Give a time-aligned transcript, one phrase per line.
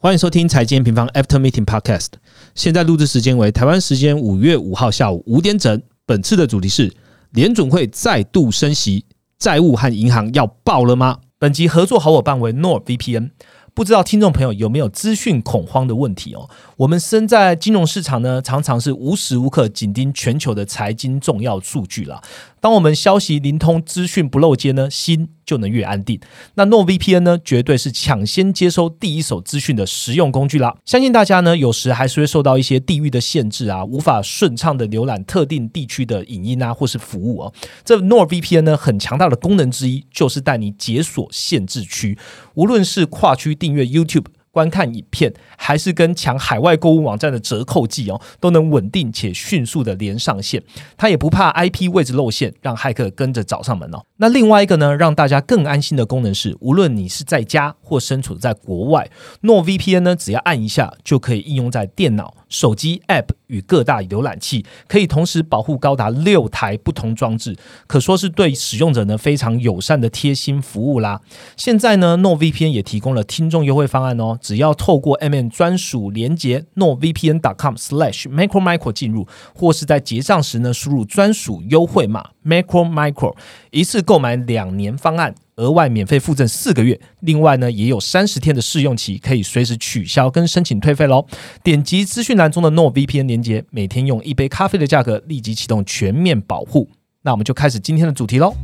[0.00, 2.10] 欢迎收听财经平方 After Meeting Podcast。
[2.54, 5.82] 现在录制时间为台湾时间五月五号下午五点整。
[6.06, 6.94] 本次的主题是
[7.32, 9.04] 联准会再度升息，
[9.40, 11.18] 债务和银行要爆了吗？
[11.36, 13.30] 本集合作好伙伴为 NorVPN。
[13.78, 16.50] 不知道听众朋友有没有资讯恐慌的问题哦？
[16.78, 22.20] 我们身在金融市场呢，常常是无时无刻紧盯全球的财经重要数据啦。
[22.60, 26.18] 当我们消息灵通、资讯不漏接呢，心就能越安定。
[26.54, 30.74] 那 No VPN 呢，绝对是抢先接收第一手资讯的实用工具啦。
[30.84, 37.54] 相信大家呢，有时还是会受到一些地域的限制啊，无法顺畅的浏览特定地区的影音啊，或是服务哦。
[37.84, 42.18] 这 No VPN 呢，很强大的功能之一，就是带你解锁限制区，
[42.54, 44.24] 无论是跨区订阅 YouTube。
[44.50, 50.60] 观看影片，还是跟抢海外购物网站的折扣季哦，都能稳定且迅速的连上线。
[50.96, 54.02] 他也不怕 IP 位置露馅，让骇客跟着找上门哦。
[54.16, 59.08] 那另外一个呢，让大家更安心的功能是，无论你是在家或身处在国外，
[59.42, 62.34] 诺 VPN 呢，只要按一下就可以应用在电脑。
[62.48, 67.54] 手机 App 与各大浏览器可以同时保护高达六台不同装置，
[67.86, 71.20] 可说是对使用者呢非常友善的贴心服务啦。
[71.56, 83.34] 现在呢，NoVPN 也提供了听众优惠方案哦，只要透过 MN 专属连接 NoVPN.com/slash/macromicro 进入，或是在结账时呢输入专属优惠码 macromicro，
[83.70, 85.34] 一次购买两年方案。
[85.58, 91.26] 额外免费附赠四个月，另外呢也有三十天的试用期，可以随时取消跟申请退费喽。
[91.62, 96.88] 点击资讯栏中的 No VPN 连接，每天用一杯咖啡的价格立即启动全面保护。
[97.22, 98.54] 那我们就开始今天的主题喽。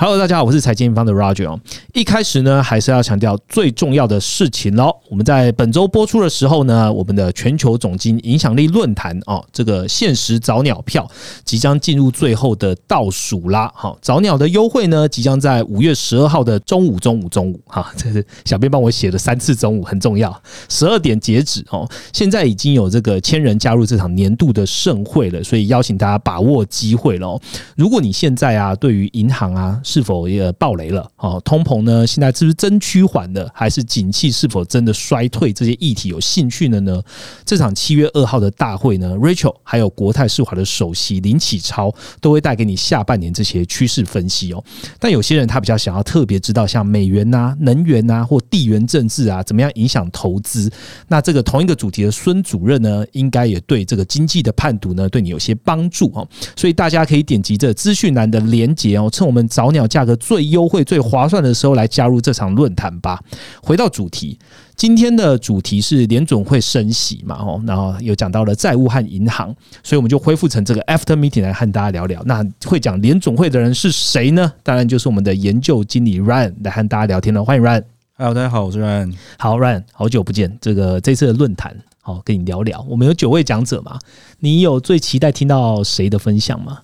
[0.00, 1.58] Hello，大家好，我是财经方的 Roger 哦。
[1.92, 4.94] 一开始呢，还是要强调最重要的事情喽。
[5.10, 11.10] 我们在本周播出的时候呢，我们的全球总经影响力论坛哦，这个限时早鸟票
[11.44, 13.72] 即将进入最后的倒数啦。
[13.74, 20.40] 好，早鸟的优惠呢，即将在五月十二号的中午、中午、中午，哈，这是小编帮我写了三次中午，很重要。
[20.68, 21.90] 十二点截止哦。
[22.12, 27.36] 现在已经有这个千人加入这场年度的盛会了，所以邀请大家把握机会喽。
[27.74, 31.10] 如果你现在啊，对于银行啊，是否也爆雷了？
[31.16, 32.06] 哦，通膨呢？
[32.06, 35.50] 现在是不是真趋缓的，还是景气是否真的衰退？
[35.50, 37.02] 这些议题有兴趣的呢？
[37.42, 41.90] 这场七月二号的大会呢，Rachel 还有国泰世华的首席林启超
[42.20, 44.62] 都会带给你下半年这些趋势分析哦。
[45.00, 50.70] 但有些人他比较想要特别知道，像美元呐、能源呐或地缘政治啊，怎么样影响投资？
[51.08, 56.28] 那这个同一个主题的孙主任呢，应该也对这个经济的判读呢，对你有些帮助哦。
[56.54, 59.77] 所以大家可以点击这资讯栏的连接哦，趁我们早鸟。
[59.86, 63.22] 价格最优惠、最划算的时候来加入这场论坛吧。
[63.62, 64.38] 回到主题，
[64.74, 67.36] 今天的主题是联总会升息嘛？
[67.36, 72.22] 哦，然后有讲到了债务和银行，所以我们就恢复成这个 after meeting 来和大家聊聊。
[72.24, 74.52] 那会讲联总会的人是谁呢？
[74.62, 77.44] 当然就是我们的研究经理 Ryan 来和大家聊天了。
[77.44, 77.84] 欢迎 Ryan。
[78.16, 79.14] Hello，大家好，我是 Ryan。
[79.38, 80.58] 好，Ryan，好久不见。
[80.60, 82.84] 这个这次的论坛，好跟你聊聊。
[82.88, 83.96] 我们有九位讲者嘛？
[84.40, 86.80] 你有最期待听到谁的分享吗？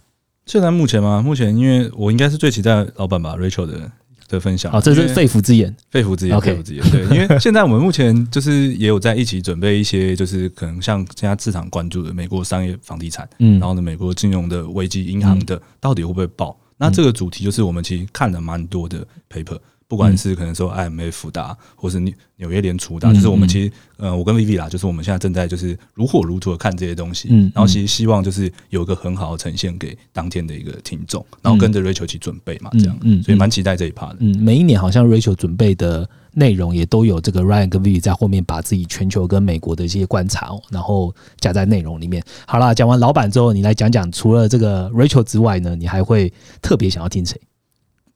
[0.47, 1.23] 现在目前吗？
[1.25, 3.91] 目前因为我应该是最期待老板吧，Rachel 的
[4.29, 4.71] 的分享。
[4.71, 6.91] 好，这是肺腑之言，肺腑之言，肺腑之言。
[6.91, 16.57] 对，因为 现在我们目前就是也有在一起准备一些，就是可能像现在市场关注的美国商业房地产，嗯，然后呢，美国金融的危机，银行的到底会不会爆？
[16.77, 19.59] 那这个主题就是我们其实看了蛮多的 paper。
[19.87, 34.17] 不管是可能说 IMF 的，或是纽纽约联储的，就是我们其实呃，我跟 Vivi 啦，就是我们现在正在就是如火如荼的看这些东西，嗯，然后其实希望就是有一个很好的呈现给当天的一个听众，然后跟着 Rachel 一起准备嘛，这样，嗯，所以蛮期待这一 part 的。
[34.21, 42.23] 嗯，每一年好像 Rachel 准备的内容也都有这个 Ryan 跟 Vivi 在后面把自己全球跟美国的一些观察，然后加在内容里面。
[42.47, 47.41] 好啦，讲完老板之后，你来讲讲除了这个 Rachel 之外呢，你还会特别想要听谁？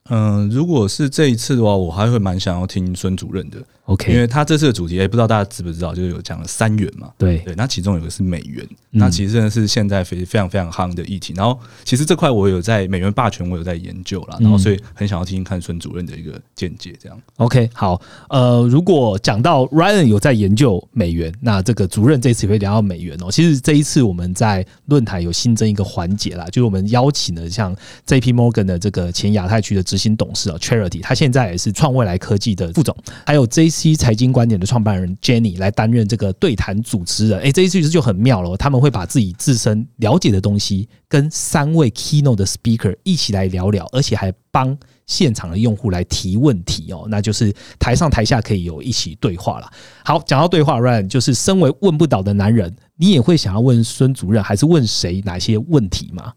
[0.09, 3.57] 嗯，如果是这一次的话，我还会蛮想要听孙主任的。
[3.85, 7.09] OK，因为他这次的主题，哎，不知道大家知不知道，就是有讲了三元嘛。
[7.17, 11.33] 对对，那其中有个是美元，那其实真的是现在非非常非常夯的议题。
[11.35, 16.93] 然后，其实这块我有在美元霸权，我有在研究了，然后所以很想要听听看孙主任的一个见解。
[17.01, 23.31] 这样 OK，好，呃，如果讲到 Ryan 有在研究美元，那这个主任这次也会聊到美元哦。
[23.31, 38.55] 其实这一次我们在论坛有新增一个环节啦，就是我们邀请了像 JP Morgan 的这个前亚太区的执行董事啊，Charity，他现在也是创未来科技的副总，还有 JC 财经观点的创办人 Jenny 来担任这个对谈主持人，哎，这一次就很妙了。
[38.55, 44.75] 他们会把自己自身了解的东西跟三位 keynote 的 speaker 一起来聊聊，而且还帮
[45.05, 47.05] 现场的用户来提问题哦。
[47.09, 49.69] 那就是台上台下可以有一起对话了。
[50.05, 56.33] 好，讲到对话，Ryan 就是身为问不倒的男人，你也会想要问孙主任，还是问谁哪些问题吗？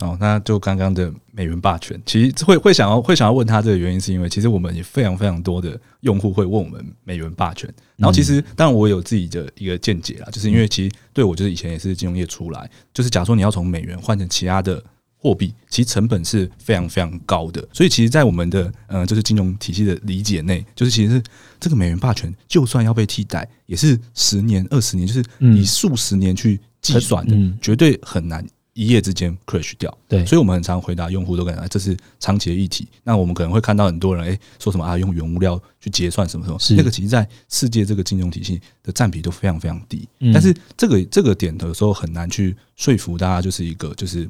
[0.00, 7.72] 哦，那就刚刚的美元霸权，其实会会想要会想要问他这个原因，是因为其实我们也非常非常多的用户会问我们美元霸权。
[7.96, 14.82] 然后其实当然我有自己的一个见解啦，就是因为其实对我就是以前也是金融业出来，就是假如说你要从美元换成其他的
[15.18, 17.62] 货币，其实成本是非常非常高的。
[17.70, 21.22] 所以其实，在我们的呃就是金融体系的理解内，就是其实
[21.60, 28.42] 这个美元霸权就算要被替代，也是十年二十年，就是以数十年去计算的，绝对很难。
[28.80, 32.88] 一夜之间 crash 掉，对，所以我们很常回答用户都感觉这是长期的议题。
[33.04, 40.08] 那我们可能会看到很多人哎说什么啊，用原物料去结算什么什么，那个其实在世界这个金融体系的占比都非常非常低。
[40.32, 44.26] 但是这个这个点的时候很难去说服大家，就是一个就是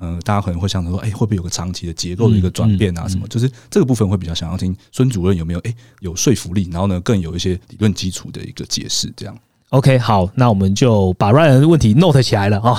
[0.00, 3.06] 嗯，大家可能会想着说，哎，会不会有个长期的结构的一个转变啊？
[3.06, 3.28] 什么？
[3.28, 9.38] 就是这个部分会比较想要听孙主任有没有哎有说服力，然后呢更有一些理论基础的一个解释，这样。
[9.72, 12.74] OK，好，那我们就把 Ryan 的问题 note 起来了啊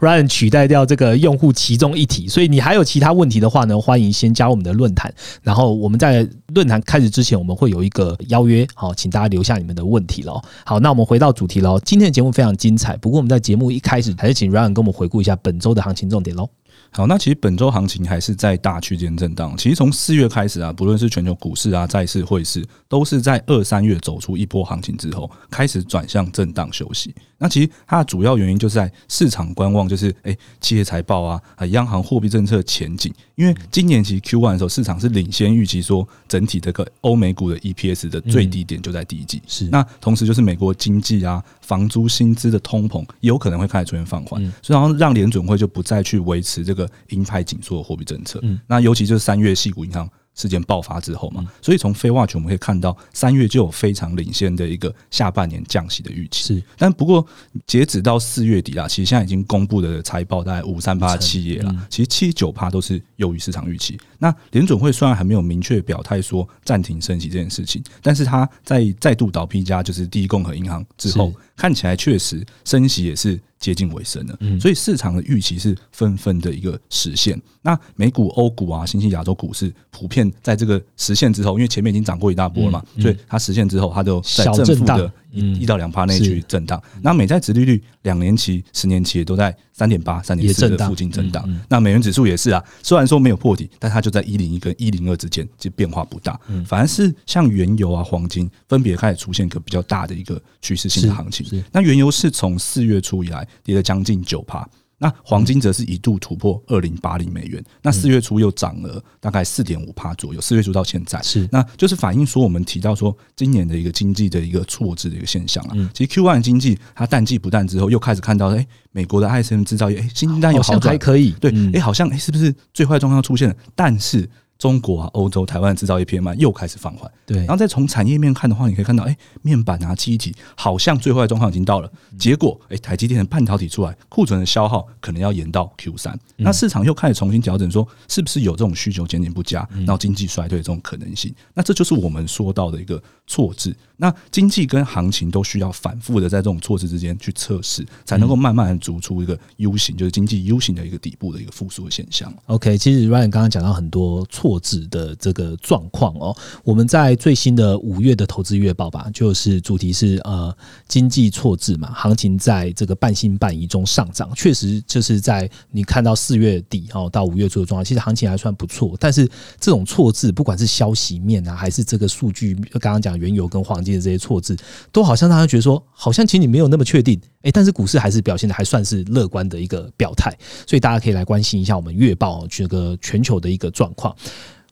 [0.00, 5.10] ，Ryan 取代掉这个用户其中一题，所以你还有其他问题的话呢，欢迎先加我们的论坛，
[5.42, 10.38] 然后我们在论坛开始之前，我们会有一个邀约，好，请大家留下你们的问题喽。
[10.66, 16.46] 好，那我们回到主题喽，今天的节目非常精彩，不过我们在节目一开始还是请 Ryan 跟我们回顾一下本周的行情重点喽。
[16.96, 19.54] 好，那其实本周行情还是在大区间震荡。
[19.58, 27.14] 其实从四月开始啊，不论是全球股市啊、债市、汇市，都是在二三月走出一波行情之后，开始转向震荡休息。
[27.36, 33.12] 那其实它的主要原因就是在市场观望，就是诶企业财报啊，啊，央行货币政策前景。
[33.36, 39.42] 因为今年其实 Q one 的时候，市场是领先预期说，整体这个欧美股的 EPS 的最低点就在第一季。
[39.46, 48.40] 是那同时就是美国经济啊，房租薪资的通膨有可能会开始出现放缓，所以然后让联准会就不再去维持这个鹰派紧缩的货币政策。
[48.66, 50.08] 那尤其就是三月系股银行。
[50.36, 56.54] 事件爆发之后嘛，所以从非 watch 我们可以看到，三月就有非常领先的一个下半年降息的预期。
[56.54, 57.26] 是，但不过
[57.66, 63.98] 截止到四月底啊，其实现在已经公布的财报大概五三八企业了，其实七九趴都是优于市场预期。
[64.18, 73.40] 那联准会虽然还没有明确表态说暂停升息这件事情，但是他在再度倒闭家就是第一共和银行之后，看起来确实升息也是。
[73.58, 77.40] 接近尾声了，所以市场的预期是纷纷的一个实现。
[77.62, 85.10] 那美股、欧股啊，新兴亚洲股市普遍在这个实现之后，因为前面已经涨过一大波了嘛，所以它实现之后，它就在正负的。
[85.30, 91.46] 一一到两趴内去震荡，那美债殖利率两年期、十年期也都在三点八、三点四的附近震荡。
[91.68, 96.38] 那美元指数也是啊，虽然说没有破底，但它就在一零一跟一零二之间，就变化不大。
[96.66, 101.62] 反而是像原油啊、黄金，分别开始出现一个比较大的一个趋势性的行情。
[101.72, 104.66] 那原油是从四月初以来跌了将近九趴。
[104.98, 110.40] 那黄金则是一度突破二零八零美元，那四月初又涨了大概四点五帕左右。
[110.40, 115.90] 四月初到现在是，那就是反映说我们提到说今年的一个经济的一个错置的一个现象了。
[115.92, 121.32] 其实 Q one 经济它淡季不淡之后，又开始看到哎，美国的 ISM 制造业哎，新订单有好转，还可以。
[121.32, 123.56] 对，哎，好像哎，是不是最坏状况出现了？
[123.74, 124.28] 但是。
[124.58, 127.38] 中国啊，欧洲、台湾制造业 PMI 又开始放缓，对。
[127.38, 131.90] 然后再从产业面看的话，你可以看到，哎，面板啊、记忆体好像最坏的状况已经到了。
[132.18, 136.18] 结果，哎，台积电的半导体出来，库存的消耗可能要延到 Q 三。
[136.36, 141.34] 那市场又开始重新调整，说是不是有这种需求渐渐不佳，然后经济衰退这种可能性？
[141.54, 143.74] 那这就是我们说到的一个错置。
[143.98, 152.32] 那经济跟行情都需要反复的在这种错置之间去测试，才能够慢慢的逐出一个 U 型，就是经济 U 型的一个底部的一个复苏的现象。
[152.44, 156.34] OK，其实 Ryan 刚刚讲到很多错置的这个状况哦，
[156.64, 160.56] 我们在最新的五月的投资月报吧，就是主题是呃
[160.88, 169.28] 经济错置嘛，行情在这个半信半疑中上涨，确实就是在你看到四月底哦到五月初的状况，其实行情还算不错，但是
[169.60, 174.06] 这种错置，不管是消息面啊，还是这个数据，刚刚讲原油跟黄金的。
[174.06, 174.56] 这些错字
[174.92, 180.36] 都好像让他觉得说，好像其实你没有那么确定，诶，但是股市还是表现的还算是乐观的一个表态，
[180.66, 184.14] 所以大家可以来关心一下我们月报这个全球的一个状况。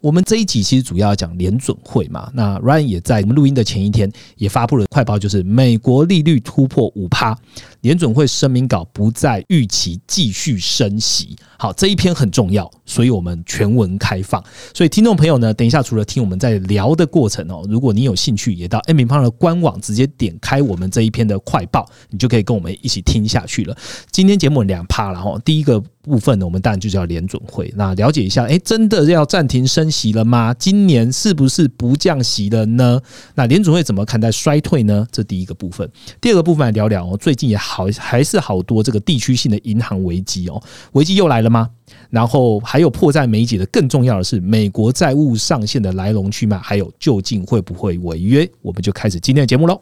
[0.01, 7.35] 我们这一集其实主要要讲联准会嘛，那 Ryan 也在我们录音的前一天也发布了快报，就是美国利率突破五趴，
[7.85, 11.37] 联准会声明稿不再预期继续升息。
[11.59, 14.43] 好，这一篇很重要，所以我们全文开放。
[14.73, 23.77] 所以听众朋友呢，等一下除了听我们在聊的过程哦，如果你有兴趣，也到 M 平方的官网直接点开我们这一篇的快报，你就可以跟我们一起听下去了。
[24.11, 25.83] 今天节目两趴了哈，第一个。
[26.05, 27.73] 部分呢，我们当然就叫联准会。
[27.79, 30.53] 那了解一下，哎，真的要暂停升息了吗？
[30.53, 33.01] 今年是不是不降息了呢？
[33.35, 35.07] 那联准会怎么看待衰退呢？
[35.11, 35.91] 这第一个部分。
[36.21, 40.63] 第二个部分来聊聊哦，最近也好好还是好多这个地区性的银行危机哦，
[40.93, 41.69] 危机又来了吗？
[42.09, 48.49] 然后还有迫在眉睫的，更重要的是美国债务上限的来龙去脉，还有究竟会不会违约？
[48.63, 49.81] 我们就开始今天的节目喽。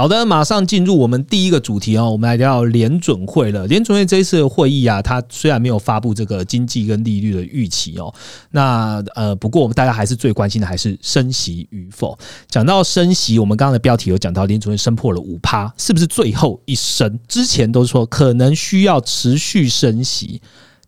[0.00, 3.66] 好的，马上进入我们第一个主题哦，我们来聊联准会了。
[3.66, 8.10] 联准会这一次的会议啊，它虽然没有发布这个经济跟利率的预期哦，
[8.50, 12.18] 那呃，不过我们大家还是最关心的还是升息与否。
[12.48, 17.20] 讲到升息，我们刚刚的标题有讲到联准会升破了五趴，是不是最后一升？
[17.28, 20.40] 之前都说可能需要持续升息，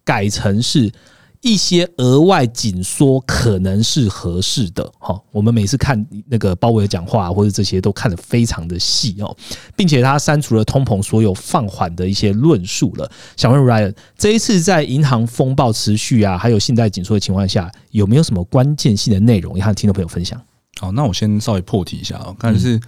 [0.06, 0.90] 改成是。
[1.42, 5.20] 一些额外紧缩可能是合适的，哈。
[5.30, 9.36] 我们每次看那个鲍威尔讲话或者这些都看得非常的细哦，
[9.76, 13.10] 并且他删除了通膨所有放缓的一些论述了。
[13.36, 20.40] 想问 Ryan，这一次在银行风暴持续啊，还有信贷紧缩的情况下，有没有什么关键性的内容要和听众朋友分享？
[20.80, 22.78] 好，那我先稍微破题一下啊，看是。
[22.78, 22.80] 还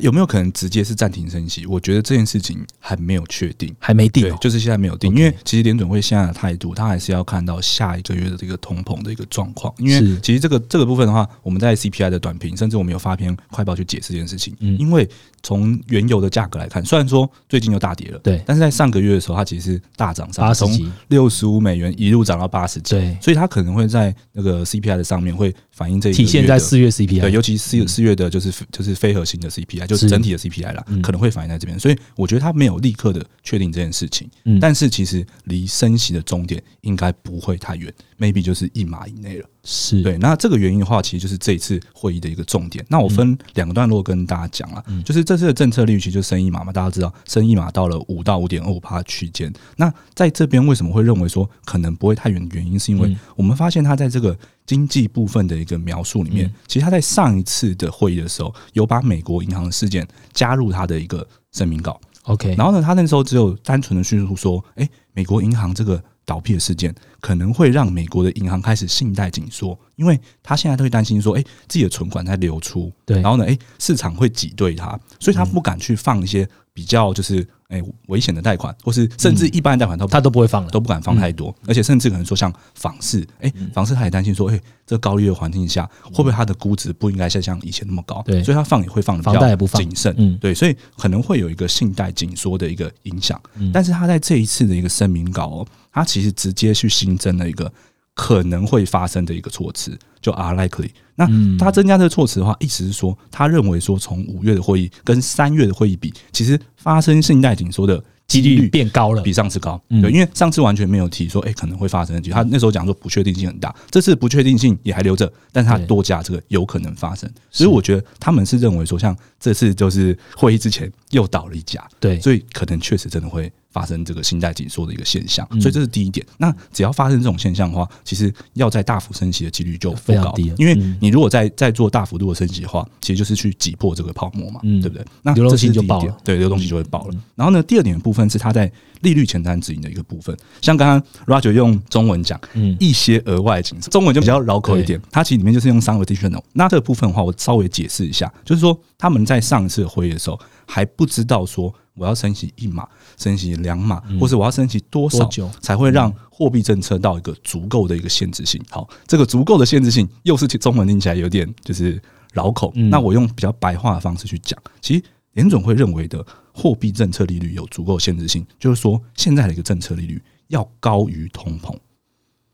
[0.00, 1.66] 有没有可能直接是暂停升息？
[1.66, 5.14] 我觉得这件事情还没有确定，还没定，就是现在没有定。
[5.14, 9.72] 因为其实联准会现在的态度，他还是要看到下一个月的这个通膨的一个状况。
[9.78, 14.56] 因为其实这个这个部分的话，我们在 CPI 的短评，甚至我们有发篇快报去解释这件事情。
[14.78, 15.08] 因为
[15.42, 30.62] 从原油的价格来看，虽然说最近又大跌了，对，但是在上个月的时候，它其实是大涨上，从六十五美元一路涨到八十几，对，所以它可能会在那个 CPI 的上面会反映这体现在四月 CPI，对，尤其四四月的就是就是非核心的 CPI，就是整体的 CPI。
[30.62, 34.30] 来了，可能会反映在这边，所以我觉得他没有立刻的确定这件事情。
[34.44, 39.48] 嗯，但是其实离升息的终点应该不会太远，maybe 就是一码以内了。
[39.64, 40.16] 是对。
[40.18, 42.84] 那这个原因的话，其实就是这一次会议的一个重点。
[42.88, 49.52] 那我分两个段落跟大家讲啊，就是这次的政策利率其实就升一码嘛，大家知道升一码到了五到五点二五帕区间。
[49.76, 54.38] 那在这边为什么会认为说可能不会太远的原因，是因为我们发现它在这个。
[54.64, 62.00] 经济部分的一个描述里面，其实他在上一次的会议的时候，有把美国银行的事件加入他的一个声明稿。
[62.22, 77.46] OK，然后呢，他那时候只有单纯的叙述说，哎，美国银行这个倒闭的事件可能会让美国的银行开始信贷紧缩，因为他现在都会担心说，哎，自己的存款在流出，对，然后呢，哎，市场会挤兑他，所以他不敢去放一些比较就是。
[77.72, 88.22] 哎，危险的贷款，或是甚至一般的贷款，他他都不会放了，都不敢放太多，而且甚至可能说像房市，哎，房市他也担心说，哎，这高利率环境下，会不会它的估值不应该再像以前那么高？
[88.26, 89.22] 对，所以他放也会放的
[89.56, 93.40] 比较谨慎，嗯，对，所以可能会有一个信贷紧缩的一个影响。
[93.72, 97.72] 但是他在这一次的一个声明稿，哦，他其实直接去新增了一个
[98.14, 100.90] 可能会发生的一个措辞，就 are likely。
[101.14, 101.26] 那
[101.58, 109.80] 他增加这个措辞的话，意思是说，他认为说，从五月的会议跟三月的会议比，其实发生信贷紧缩的几率变高了，比上次高。
[109.88, 123.52] 对，因为上次完全没有提说，哎，可能会发生的，他那时候讲说不确定性很大，这次不确定性也还留着，但是他多加这个有可能发生，所以我觉得他们是认为说，像这次就是会议之前又倒了一家，对，所以可能确实真的会。
[123.72, 126.24] 发生这个信贷紧缩的一个现象，所以这是第一点。
[126.38, 130.52] 那只要发生这种现象的话，其实要在大幅升息的几率就非常低。
[130.58, 135.04] 因为你如果在在做大幅度的升息的话，其实就是去挤破这个泡沫嘛，对不对？
[135.22, 137.14] 那流动性就爆了，对，流动性就会爆了。
[137.34, 145.00] 然后呢，第二点的部分是它在利率前瞻指引的一个部分，像刚刚 Roger 用中文讲，嗯，一些额外紧缩，中文就比较绕口一点。
[145.10, 146.42] 它其实里面就是用 some additional。
[146.52, 151.72] 那这个部分的话，我稍微解释一下，就是说他们在上一次会议的时候还不知道说。
[151.94, 155.28] 我要升息一码，升息两码，或是我要升息多少，
[155.60, 158.62] 才会让货币政策到一个足够的一个限制性？
[158.70, 162.00] 好，这个足够的限制性又是中文听起来有点就是
[162.32, 162.72] 绕口。
[162.74, 165.02] 那我用比较白话的方式去讲，其实
[165.32, 171.74] 联总会认为的货币政策利率有足够限制性，就是说现在的一个政策利率要高于通膨。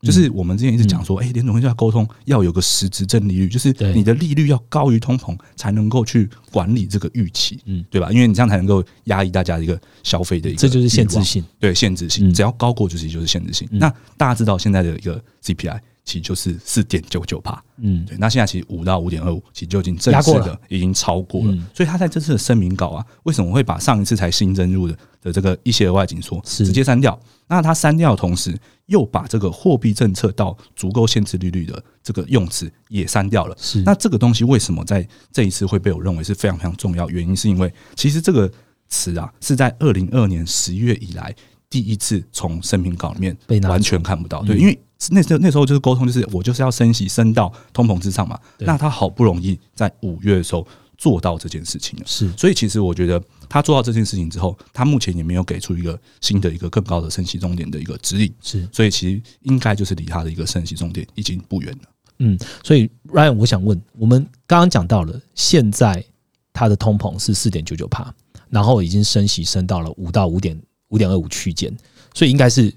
[0.00, 8.10] 就是我们之前一直讲说，哎，联总会要沟通，要有个实质正利率，就是你的利率要高于通膨，才能够去管理这个预期，嗯，对吧？
[8.12, 13.68] 因为你这样才能够压抑大家的一个消费的一个，这就是限制性，对，限制性，只要高过就是就是限制性。
[13.72, 15.78] 那大家知道现在的一个 CPI。
[16.04, 18.16] 其实就是四点九九帕，嗯，对。
[18.16, 21.54] 那现在其实五到五点二五，其实就已经正式的已经超过了。
[21.74, 27.20] 所以他在这次的声明稿啊，为什么会把上一次才新增入的的这个一些额外紧缩直接删掉？
[27.48, 33.56] 那他删掉的同时，又把这个货币政策到足够限制利率的这个用词也删掉了。
[33.58, 33.82] 是。
[33.82, 37.08] 那这个东西为什么在这一次会被我认为是非常非常重要？
[37.08, 38.50] 原因是因为其实这个
[38.88, 41.34] 词啊，是在二零二年十月以来
[41.68, 44.42] 第一次从声明稿里面被完全看不到。
[44.42, 44.78] 对，因为。
[45.10, 48.36] 那时候那时候就是沟通，就是我就是要升息升到通膨之上嘛。
[48.58, 50.66] 那他好不容易在五月的时候
[50.98, 52.30] 做到这件事情了，是。
[52.36, 58.68] 所以其实我觉得他做到这件事情之后，他目前也没有给出一个新的一个更高的升息重点的一个指引，是。
[58.72, 61.78] 所以其实应该就是离他的一个升息重点已经不远了。
[62.18, 66.04] 嗯，所以 Ryan，我想问，我们刚刚讲到了，现在
[66.52, 68.12] 它的通膨是四点九九帕，
[68.50, 71.72] 然后已经升息升到了五到五点五点二五区间，
[72.14, 72.74] 所以应该是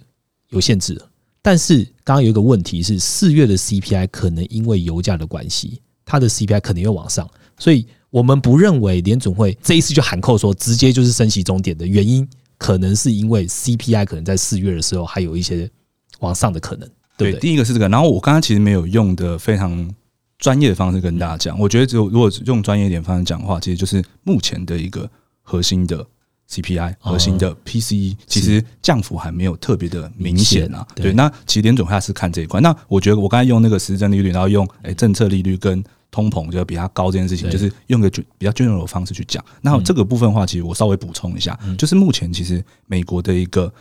[0.50, 1.10] 有限制的。
[1.42, 12.28] 但是刚刚有一个问题是，四月的 CPI 可能因为油价的关系，它的 CPI 可能又往上，所以我们不认为联准会这一次就喊扣说直接就是升息终点的原因，
[12.58, 15.70] 可能是因为 CPI 可能在四月的时候还有一些
[16.20, 16.88] 往上的可能，
[17.18, 17.40] 对不对？
[17.40, 19.90] 第一个是这个，然后我刚刚其实没有用的非常
[20.38, 25.10] 专业的方式跟大家讲，我觉得只有如果用专业一点方式讲的话，其实就是目前的一个
[25.42, 26.06] 核心的
[26.50, 30.86] CPI、核心的 PCE，其实降幅还没有特别的明显啊。
[30.94, 32.60] 对，那其实联总会是看这一块。
[32.60, 39.44] 那我觉得我刚才用那个实质利率，然后用诶政策利率跟通膨就比它高这件事情，就是用个比较 general 的方式去讲。
[39.62, 43.74] 那这个部分的话，其实我稍微补充一下，就是目前其实美国的一个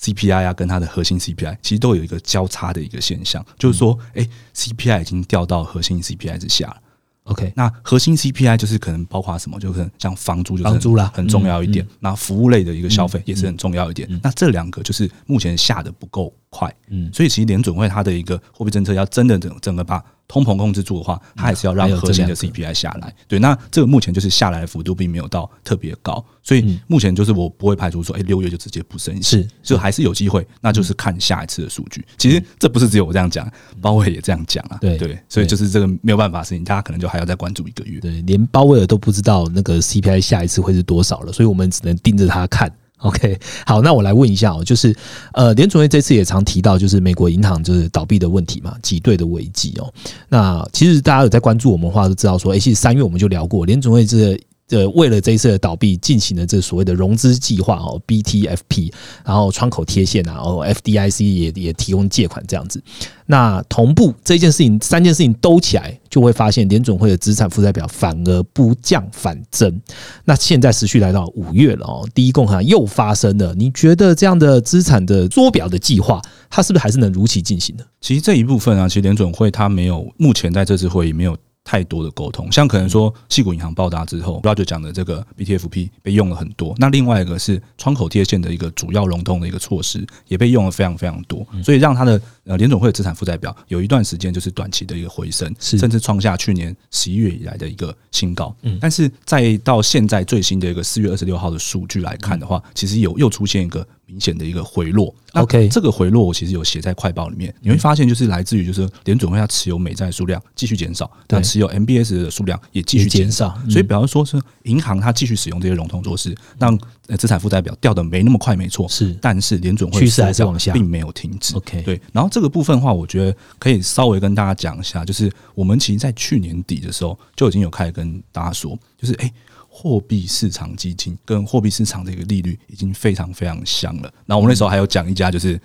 [0.00, 6.76] CPI 啊，跟它的核心 CPI 其实都有一个交叉的一个现象，就是说，哎，CPI 已经掉到核心 CPI 之下了。
[7.24, 9.58] OK，那核心 CPI 就是可能包括什么？
[9.58, 11.86] 就可能像房租，就是房租啦，很重要一点。
[11.98, 14.08] 那服务类的一个消费也是很重要一点。
[14.22, 20.04] 那这两个就是目前下的不够快，嗯，所以其实联准会它的一个货币政策要真的整整个把。
[20.28, 23.14] 通膨控制住的话，它还是要让核心的 CPI 下来。
[23.28, 30.46] 对，那这个目前就是下来的幅度并没有到特别高，所以目前就是我不会排除说，哎，六月就直接不升息，是，就还是有机会。
[30.60, 32.04] 那就是看下一次的数据。
[32.18, 34.78] 其实这不是只有我这样讲，鲍威尔也这样讲啊。
[34.80, 38.00] 对对，所以就是这个没有办法的事情，大家可能就还要再关注一个月。
[38.00, 42.72] 对，连鲍威尔都不知道那个 CPI 下一次会是多少了，所以我们只能盯着它看。
[42.98, 44.94] OK，好，那我来问一下哦，就是
[45.32, 49.92] 呃，联储会这次也常提到，就是美国银行就是倒闭的问题嘛，挤兑的危机哦。
[50.28, 54.38] 那其实大家有在关注我们的话，都知道说，哎，其实三月我们就聊过，联储会这。
[54.68, 58.92] 这为了这一次的倒闭进行了这所谓的融资计划哦，BTFP，
[59.24, 62.82] 然后窗口贴现啊，哦，FDIC 也也提供借款这样子。
[63.26, 69.80] 那同步这件事情，三件事情都起来，就会发现联准会的资产负债表反而不降反增。
[70.24, 73.54] 那现在持续来到五月了哦，第一共和又发生了。
[73.54, 76.20] 你觉得这样的资产的缩表的计划，
[76.50, 77.86] 它是不是还是能如期进行的？
[78.00, 81.36] 其实这一部分啊，其实联准会它没有，目前在这次会议没有。
[81.66, 86.72] 太多的沟通，像可能说，细谷银行爆炸之后，Roger 讲的这个 BTFP 被用了很多。
[86.78, 98.54] 那另外一个是窗口贴现的一个主要融通的一个措施，也被用了非常非常多，所以让它的呃联总会的资产负债表有一段时间就是短期的一个回升，甚至创下去年十一月以来的一个新高。
[98.80, 103.84] 但是再到现在最新的一个四月二十六号的数据来看的话，其实有又出现一个。
[104.06, 116.78] 明显的一个回落，OK，这个回落我其实有写在快报里面，你会发现就是来自于就是联准会它持有美债数量继续减少，但持有 MBS 的数量也继续减少，所以比方说是银行它继续使用这些融通措施，让
[117.18, 129.32] 资产负债表掉的没那么快，没错，是，但是联准会趋势还是往下，并没有停止，OK，对，然后这个部分的话，我觉得可以稍微跟大家讲一下，就是我们其实，在去年底的时候就已经有开始跟大家说，就是哎。
[129.78, 134.10] 货币市场基金跟货币市场的一个利率已经非常非常香了。
[134.24, 135.60] 然后我们那时候还有讲一家，就是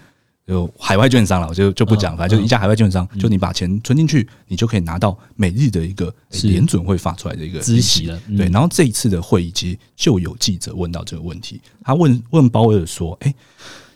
[0.48, 8.22] 有海外券商了，我就就不讲，反正就一家海外券商，就你把钱存进去，你就可以拿到每日的一个联准会发出来的一个孳息了。
[8.36, 13.34] 对，然后这一次的会议期就有记者问到这个问题，他问问鲍威尔说：“哎。”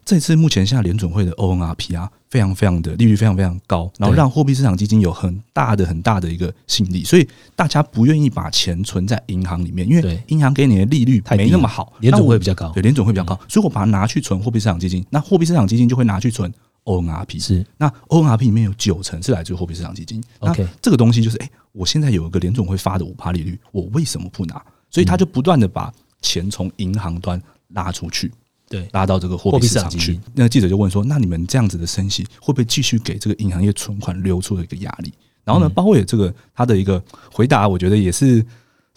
[0.05, 24.63] 这次目前现在联准会的 ONRP 啊，非常非常的利率非常非常高，然后让货币市场基金有很大的很大的一个吸引力，所以大家不愿意把钱存在银行里面，因为银行给你的利率没那么好，联准会比较高，对，联准会比较高，所以我把它拿去存货币市场基金，那货币市场基金就会拿去存 ONRP，是，那 ONRP 里面有九成是来自于货币市场基金，OK，这个东西就是，哎，我现在有一个联准会发的五趴利率，我为什么不拿？
[24.91, 25.91] 所以他就不断的把
[26.21, 28.31] 钱从银行端拉出去。
[28.75, 30.19] 对，拉到这个货币市场去。
[30.33, 35.13] 那个记者就问说：“那你们这样子的升息，会不会继续给这个银行业存款流出的一个压力？”
[35.45, 38.45] 然后呢，鲍威尔这个他的一个回答，我觉得也是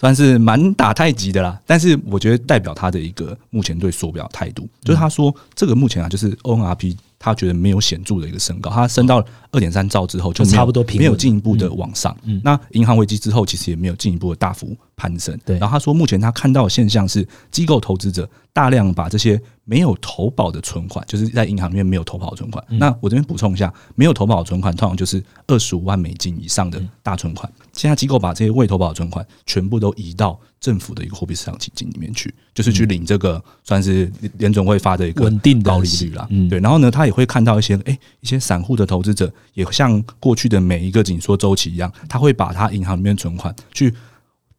[0.01, 1.61] 算是蛮打太极的啦。
[1.67, 6.97] 但是我觉得代表他的一个目前对缩表态度，就是他说这个目前啊，就是 ONRP。
[7.21, 12.17] 他觉得没有显著的一个升高，它升到二点三兆之后就差不多平，没有进一步的往上。
[12.45, 15.37] 那银行危机之后，其实也没有进一步的大幅攀升。
[15.45, 22.65] 对，然后他说，目前他看到的现象是，机构投资者大量把这些没有投保的存款，就是在银行里面没有投保的存款。
[22.69, 27.49] 那我这边补充一下，没有投保的存款，通常就是二十五万美金以上的大存款。
[27.73, 30.37] 现在机构把这些未投保的存款全部都移到。
[30.61, 36.27] 政府的一个货币市场基金里面去，就是去领这个算是联总会发的一个稳定高利率啦。
[36.51, 43.95] 对，然后呢，他也会看到一些哎，一些散户的投资者也像过去的每一个紧缩周期一样，他会把他银行里面存款去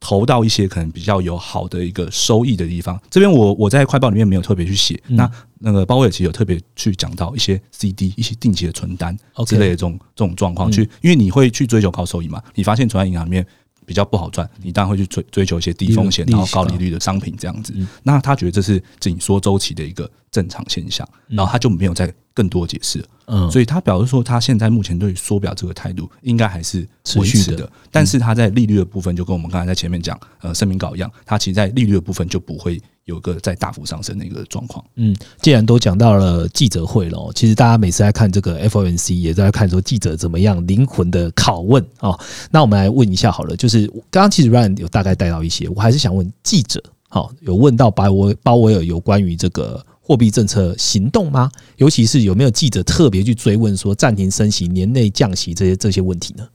[0.00, 3.00] 投到一些可能比较有好的一个收益的地方。
[3.10, 13.46] 这边我我在快报里面没有特别去写，那那个鲍威尔其实有特别去讲到一些 CD 一些定期的存单之类的这种这种状况，去因为你会去追求高收益嘛，你发现存在银行里面。
[13.90, 17.74] 比比较不好赚，你当然会去追追求一些低风险然后高利率的商品这样子。
[18.04, 23.04] 那他觉得这是紧缩周期的一个正常现象，然后他就没有再更多解释。
[23.26, 32.80] 嗯，所以他表示说，他现在目前对缩表这个态度应该还是持续的，但是他在利率的部分就跟我们刚才在前面讲呃声明稿一样，他其实在利率的部分就不会。
[33.10, 34.82] 有个在大幅上升的一个状况。
[34.94, 42.16] 嗯，既然都讲到了记者会了，其实大家每次在看这个 FOMC 也在看说记者怎么样灵魂的拷问啊。
[42.50, 51.50] 那我们来问一下好了，就是刚刚其实 Ryan 有大概带到一些，我还是想问记者，好，有问到鲍威鲍威尔有关于这个货币政策行动吗？
[51.76, 56.46] 尤其是有没有记者特别去追问说暂停升息、年内降息这些这些问题呢？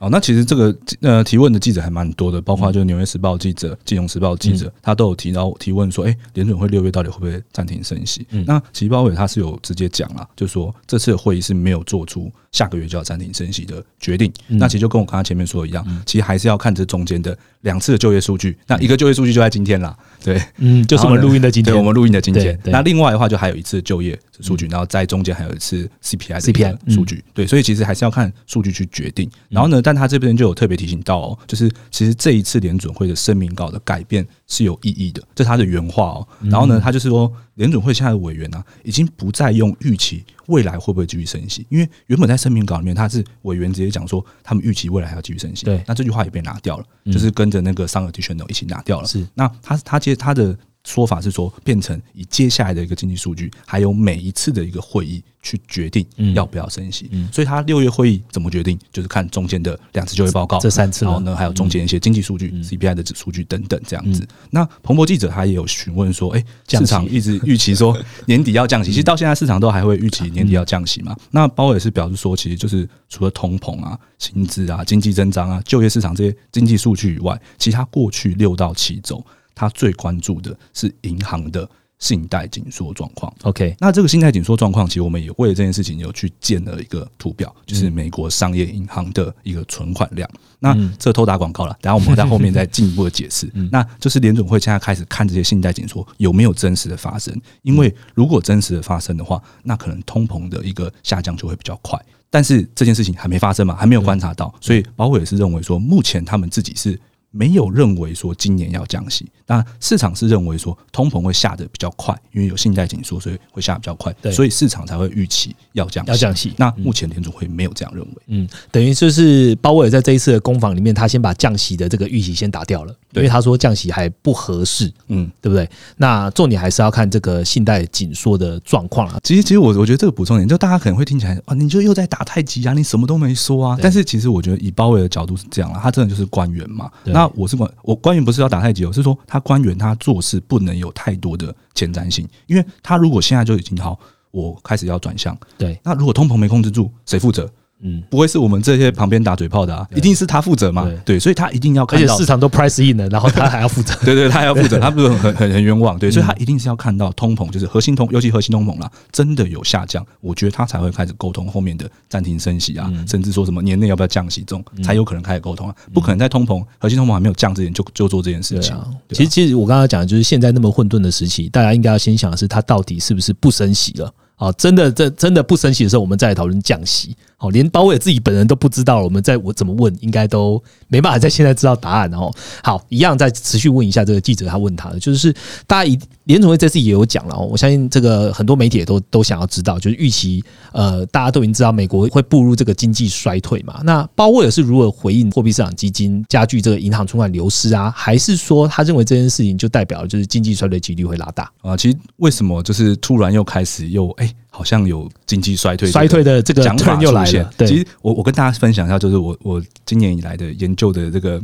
[0.00, 8.26] 哦，那其实这个呃提问的记者还蛮多的，包括就是《纽约时报》记者、《金融时报》记者，他都有提到提问说，哎，联准会六月到底会不会暂停升息？
[8.46, 14.32] 那其实鲍威尔他是有直接讲了，就说这次的会议是没有做出下个月就要暂停升息的决定。
[14.48, 18.56] 那其实就跟我刚刚前面说的一样，其实还是要看这中间的两次的就业数据。
[18.66, 22.58] 那一个就业数据就在今天啦，对，嗯，就是我们录音的今天，我们录音的今天。
[22.64, 27.24] 那另外的话，就还有一次就业数据，然后在中间还有一次 CPI CPI 数据。
[27.32, 29.30] 对，所以其实还是要看数据去决定。
[29.48, 36.28] 然后呢，但他这边就有特别提醒到哦，就是其实这一次联准会的声明稿的改变是有意义的，这是他的原话哦。
[36.42, 45.66] 然后呢，他就是说联准会现在的委员呢，已经不再用预期未来会不会继续升息，因为原本在声明稿里面他是委员直接讲说他们预期未来还要继续升息。
[45.66, 49.06] 对，那这句话也被拿掉了，就是跟着那个上 additional 一起拿掉了。
[49.06, 50.58] 是，那他他接他的。
[50.84, 57.10] 说法是说，变成以接下来的一个经济数据，还有每一次的一个会议去决定要不要升息。
[57.30, 64.26] 所以，他六月会议怎么决定，就是看中间的两次就业报告，这三次，然后呢，还有中间一些经济数据、CPI 的指数据等等这样子。
[64.50, 71.14] 那彭博记者他也有询问说，哎，市场一直预期说年底要降息，其实到现在市场都还会预期年底要降息嘛？
[71.30, 79.22] 那鲍也是表示说，其实就是除了通膨啊、薪资啊、经济增长啊、就业市场这些经济数据以外，其他过去六到七周。
[79.54, 83.30] 他最关注的是银行的信贷紧缩状况。
[83.42, 90.28] OK，那这个信贷紧缩状况，其实我们也为了这件事情有去建了一个图表，就是美国商业银行的一个存款量。
[90.58, 93.50] 那这偷打广告了，等下我们在后面再进一步的解释。
[93.70, 101.98] 那就是联总会现在开始看这些信贷紧缩有没有真实的发生，因为如果真实的发生的话，那可能通膨的一个下降就会比较快。
[102.30, 106.98] 但是这件事情还没发生嘛，还没有观察到，所以包括也是认为说，目前他们自己是。
[107.30, 116.52] 没有认为说今年要降息，当然市场是认为说通膨会下的比较快，因为有信贷紧缩，所以会下比较快，所以市场才会预期要降要降息。
[116.56, 125.68] 那目前联储会没有这样认为，嗯，等于就是鲍威尔在这一次的攻防里面，他先把降息的这个预期先打掉了，因为他说降息还不合适，嗯，对不对？
[125.96, 129.20] 那重点还是要看这个信贷紧缩的状况啊。
[129.22, 133.78] 其实，其实我我觉得这个补充点，就大家可能会听起来啊，你就又在打太极啊，你什么都没说啊。
[133.80, 136.90] 但是其实我觉得以鲍威尔的角度是这样了，他真的就是官员嘛。
[137.04, 143.98] 那我是官，我官员不是要打太极，我是说他官员他做事不能有太多的前瞻性，因为他如果现在就已经好，
[144.30, 147.50] 我开始要转向，对，那如果通膨没控制住，谁负责？
[147.82, 150.86] 嗯，不会是我们这些旁边打嘴炮的啊，一定是他负责嘛？
[151.04, 155.98] 对，所以他一定要看到，而且市场都 price in 了，然后他还要负责， 对对，他还要负责， 他不是很很很冤枉？
[155.98, 168.76] 对，所以他一定是要看到通膨，就是核心通，尤其核心通膨啦，真的有下降，我觉得他才会开始沟通后面的暂停升息啊，甚至说什么年内要不要降息，这种才有可能开始沟通啊，不可能在通膨核心通膨还没有降之前就就做这件事情。
[169.10, 174.12] 其实，其实我刚刚讲的就是现在那么混沌的时期，大家应该要先想的是，他到底是不是不升息了？
[174.36, 177.14] 啊，真的，这真的不升息的时候，我们再来讨论降息。
[177.40, 182.30] 好，连鲍威尔自己本人都不知道，我们在我怎么问，应该都没办法在现在知道答案哦。
[182.62, 185.32] 好，一样再持续问一下这个记者，他问他的就是
[185.66, 193.80] 大家一联总会这次也有讲了，我相信这个很多媒体也都都想要知道，就是预期呃，大家都已经知道美国会步入这个经济衰退嘛。
[193.84, 197.90] 那鲍威尔是如何回应货币市场基金加剧这个银行存款流失啊？
[197.96, 201.74] 还是说他认为这件事情就代表就是经济衰退几率会拉大啊？
[201.74, 204.30] 其实为什么就是突然又开始又哎？
[204.50, 207.52] 好像有经济衰退，衰退的这个讲法又来了。
[207.58, 211.40] 其实我我跟大家分享一下，就是我我今年以来的研究的这个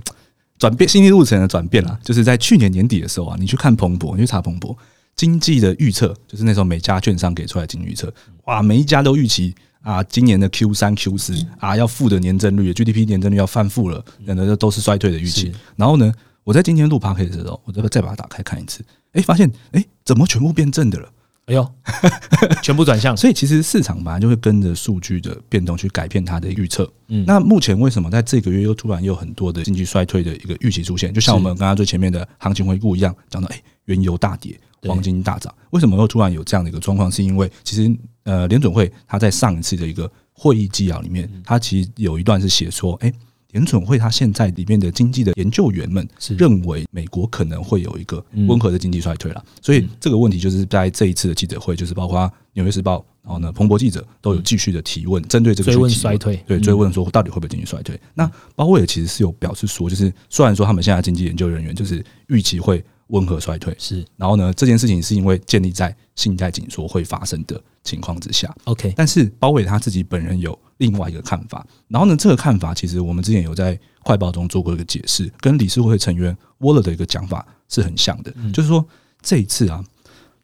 [0.58, 1.98] 转变，心理路程的转变啦。
[2.02, 4.76] 就是在去年年底的时候啊，你去看彭博，你去查彭博
[5.14, 8.12] 经济的预测，就是那时候每家券商给出来经济预测，
[8.44, 15.52] 哇，每一家都预期啊，今年的 Q 三、Q 四啊，要负的年增率，GDP 年增率要翻负了，等的都是衰退的预期。
[15.76, 16.12] 然后呢，
[16.44, 21.08] 我在今天录 p a r k 的时候，我再再把它打开看一次，哎，发现哎，怎么全部变正的了？
[21.46, 21.72] 哎呦，
[22.60, 26.90] 全部转向，所以其实市场本来就会跟着数据的变动去改变它的预测。
[27.06, 31.14] 嗯，那目前为什么在这个月又突然有很多的经济衰退的一个预期出现？
[31.14, 37.08] 就像我们刚刚最前面的行情回顾一样，讲到哎，原油大跌，黄金大涨，为什么又突然有这样的一个状况？
[37.08, 43.12] 是因为其实呃，联准会它在上一次的一个会议纪要里面，它其实有一段是写说，哎，
[43.56, 46.36] 联准会它现在里面的经济的研究员们是。
[46.36, 57.98] 认为美国可能会有一个温和的经济衰退了，所以这个问题就是在这一次的记者会，就是包括纽约时报，然后呢，彭博记者都有继续的提问，针对这个追问退，对，追问说到底会不会经济衰退？
[58.12, 64.04] 那鲍威尔其实是有表示说，就是虽然说他们现在经济研究人员就是预期会温和衰退，是。
[64.16, 78.86] 然后呢，这件事情是因为建立在信贷紧缩会发生的情况之下，OK，但是鲍威尔他自己本人有另外一个看法，然后呢，这个看法其实我们之前有在快报中做过一个解释，跟理事会成员沃勒的一个讲法是很像的，就是说
[79.20, 79.84] 这一次啊。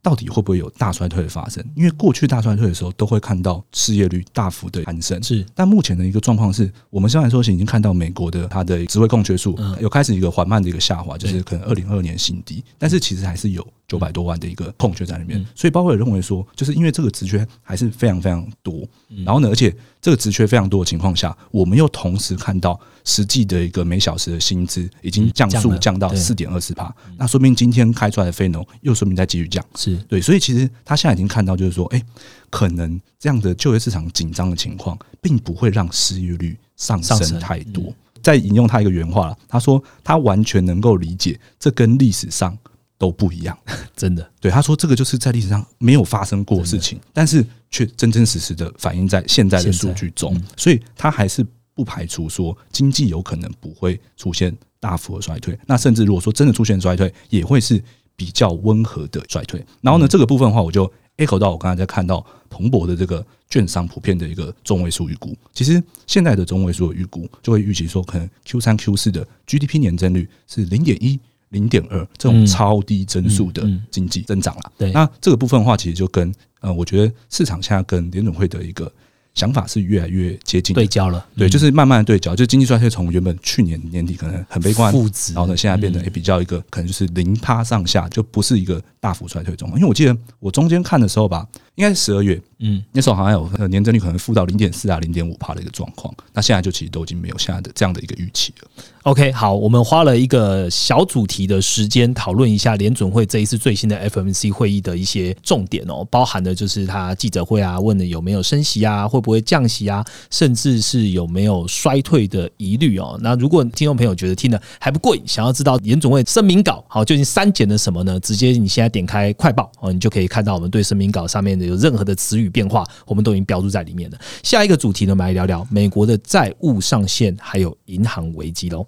[0.02, 1.64] 到底会不会有大衰退的发生？
[1.76, 5.22] 因为过去大衰退的时候，都会看到失业率大幅的攀升。
[5.22, 15.44] 是但目前的一个状况是，我们虽然说是已经看到美国的它的职位空缺数嗯有开始一个缓慢的一个下滑，就是可能二零二二年新低，但是其实还是有九百多万的一个空缺在里面。
[15.54, 18.84] 所以鲍威尔认为说，就是因为这个职缺还是非常非常多，
[19.24, 29.64] 然后呢，而且这个职缺非常多的情况下，我们又同时看到实际的一个每小时的薪资已经降速降到四点二四帕，那说明今天开出来的非农又说明在继续降。
[29.76, 32.02] 是对，所以其实他现在已经看到，就是说，哎、
[32.50, 37.94] 可能这样的就业市场紧张的情况，并不会让失业率上升上升太多。
[38.20, 42.58] 再引用他一个原话了，他说他完全能够理解，这跟历史上
[43.02, 43.58] 都不一样。
[43.96, 57.82] 真的对，他说这个就是在历史上没有发生过的事情，但是却真真实实的反映在现在的数据中，所以他还是不排除说经济有可能不会出现大幅的衰退，那甚至如果说真的出现衰退，也会是
[58.14, 59.60] 比较温和的衰退。
[59.80, 71.18] 然后呢，这个部分的话，我就 echo 到我刚才在看到彭博的这个券商普遍的一个中位数预估，其实现在的中位数的预估就会预期说，可能 Q 三 Q 四的 GDP 年增率是零点一。
[71.52, 72.46] 零点二这种嗯。
[72.46, 74.72] 超低增速的经济增长了。
[74.76, 74.90] 对。
[74.90, 78.92] 那这个部分的话，其实就跟呃，我觉得市场现在跟联准会的一个
[79.34, 81.50] 想法是越来越接近对焦了，对，嗯。
[81.50, 89.68] 就是慢慢的对焦，就经济衰退从原本去年年底可能很悲观，负值，然后呢，现在变得嗯也比较一个可能就是零趴上下，就不是一个大幅衰退中。
[89.70, 98.68] 因为我记得我中间看的时候吧，应该是十二月嗯那时候好像有呃年增率可能负到零点四啊、零点五帕的一个状况，那现在就其实都已经没有现在的这样的一个预期了。
[99.02, 113.18] OK，好，我们花了一个小主题的时间讨论一下联准会这一次最新的 FMC 会议的一些重点哦，包含的就是他记者会啊，问的有没有升息啊，会不会降息啊，甚至是有没有衰退的疑虑哦。
[113.20, 118.20] 那如果听众朋友觉得听的还不过瘾，想要知道联准会声明稿好究竟删减了什么呢？
[118.20, 124.18] 直接你现在点开快报哦，你就可以看到我们对声明稿上面有任何的词语变化，我们都已经标注在里面了。
[124.42, 128.87] 下一个主题呢，我们来聊聊美国的债务上限还有银行危机喽。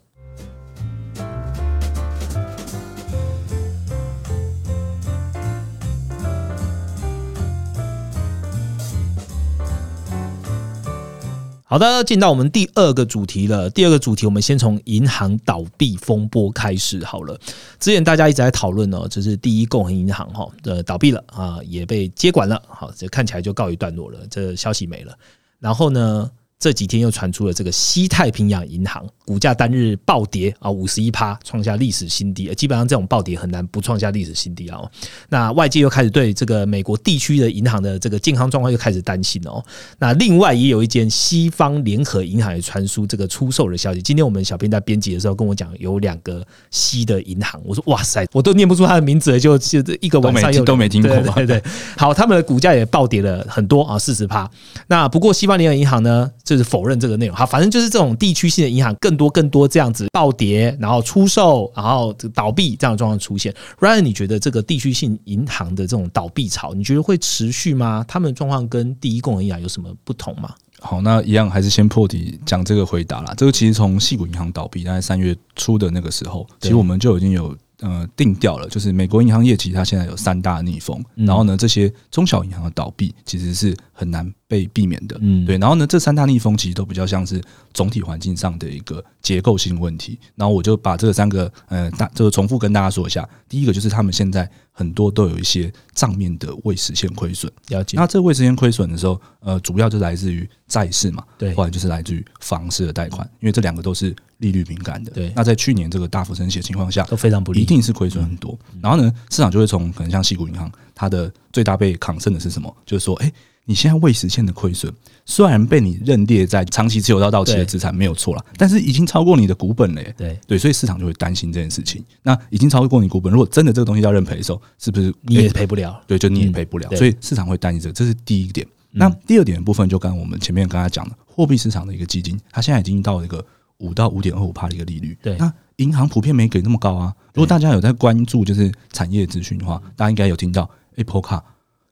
[11.66, 13.70] 好的，进到我们第二个主题了。
[13.70, 17.40] 第二个主题，我们先从银行倒闭风波开始好了。
[17.81, 25.16] 之前大家一直在讨论哦，就是第一共和银行哈，呃，倒闭了啊，也被接管了，好，这看起来就告一段落了，这消息没了。
[25.59, 26.31] 然后呢，
[26.64, 32.48] 这几天又传出了这个西太平洋银行股价单日暴跌啊，五十一趴，创下历史新低。
[32.48, 34.90] 呃基本上这种暴跌很难不创下历史新低啊、哦。
[35.29, 39.62] 那外界又开始对这个美国地区的银行的这个健康状况又开始担心哦。
[39.98, 44.00] 那另外也有一间西方联合银行也传出这个出售的消息。
[44.00, 51.62] 今天我们小编在编辑的时候跟我讲，有两个西的银行，我说哇塞，我都念不出它的名字就，就就一个晚上又都没听过对对对，
[51.98, 54.50] 好，他们的股价也暴跌了很多啊，四十趴。
[54.87, 57.37] 那不过西方联合银行呢，就是否认这个内容。
[57.37, 63.53] 好，反正就是这种地区性的银行更多更多这样子暴跌，然后出售，然后这个倒闭这样的状况出现。
[63.81, 68.05] Ryan，你觉得这个地区性银行的这种倒闭潮，你觉得会持续吗？
[68.07, 70.55] 他们的状况跟第一共和银行有什么不同吗？
[70.81, 73.35] 好，那一样还是先破题讲这个回答啦。
[73.37, 85.57] 这个其实从细谷银行倒闭，大概三月初的那个时候，其实我们就已经有呃定调了，就是美国银行业其实它现在有三大逆风，嗯然后呢，这些中小银行的倒闭其实是很难被避免的，嗯对。
[85.59, 90.19] 然后呢，这三大逆风其实都比较像是总体环境上的一个结构性问题。
[90.35, 93.29] 然后我就把这三个呃大这个重复跟大家说一下。
[93.49, 97.51] 第一个就是他们现在很多都有一些账面的未实现亏损。
[97.69, 105.11] 了解那这个未实现亏损的时候，呃，主要就来自于债市嘛，对或者就是来自于房市的贷款，因为这两个都是利率敏感的。
[105.13, 108.59] 对那在去年这个大幅升息的情况下，都非常不利，一定是亏损很多。
[108.83, 112.75] 然后呢，市场就会从可能像西谷银行，它的最大被抗胜的是什么？
[112.85, 113.33] 就是说，哎、
[113.66, 114.92] 你现在未实现的亏损，
[115.24, 120.14] 虽然被你认列在长期持有到到期的对资产没有错了，但是已经超过你的股本了耶。
[120.16, 122.05] 对对，所以市场就会担心这件事情。
[122.22, 125.98] 那已经超过你股本，如果真的这个东西要认赔的时候，是不是你也诶赔不了。
[126.07, 128.66] 对，就你也嗯赔不了，对所以市场会担心这个，这是第一点。
[128.90, 133.44] 那第二点的部分，就刚刚我们前面跟他讲的，货币市场的一个基金，它现在已经到了一个
[133.79, 135.18] 五到五点二五帕的一个利率。
[135.22, 137.12] 对，那银行普遍没给那么高啊。
[137.33, 141.42] 如果大家有在关注就是产业资讯的话，大家应该有听到 Apple Car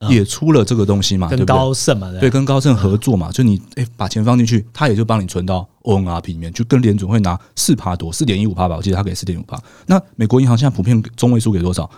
[0.09, 9.57] 也出了这个东西嘛，跟高盛嘛，对，跟高盛合作嘛，就你哎把钱放进去，他也就帮你存到 ONRP 里面，就跟联准会拿四趴多，四点一五趴吧，我记得他给四点五趴。
[9.87, 11.89] 那美国银行现在普遍中位数给多少？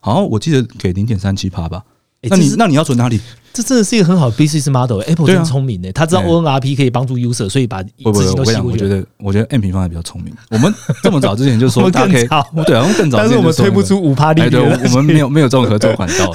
[0.00, 1.82] 好，我记得给零点三七趴吧。
[2.22, 3.20] 那你那你要存哪里？
[3.54, 8.72] 这真的是一个很好的 business model，Apple 真聪明的，他知道 ONRP 可以帮助 user，所以把资金都吸过去。
[8.72, 10.34] 我觉得，我觉得 M 平方还比较聪明。
[10.50, 16.32] 我们这么早之前就说 更早，对，我们更早，但是我们推不出五趴利率，我们没有没有这种合作管道。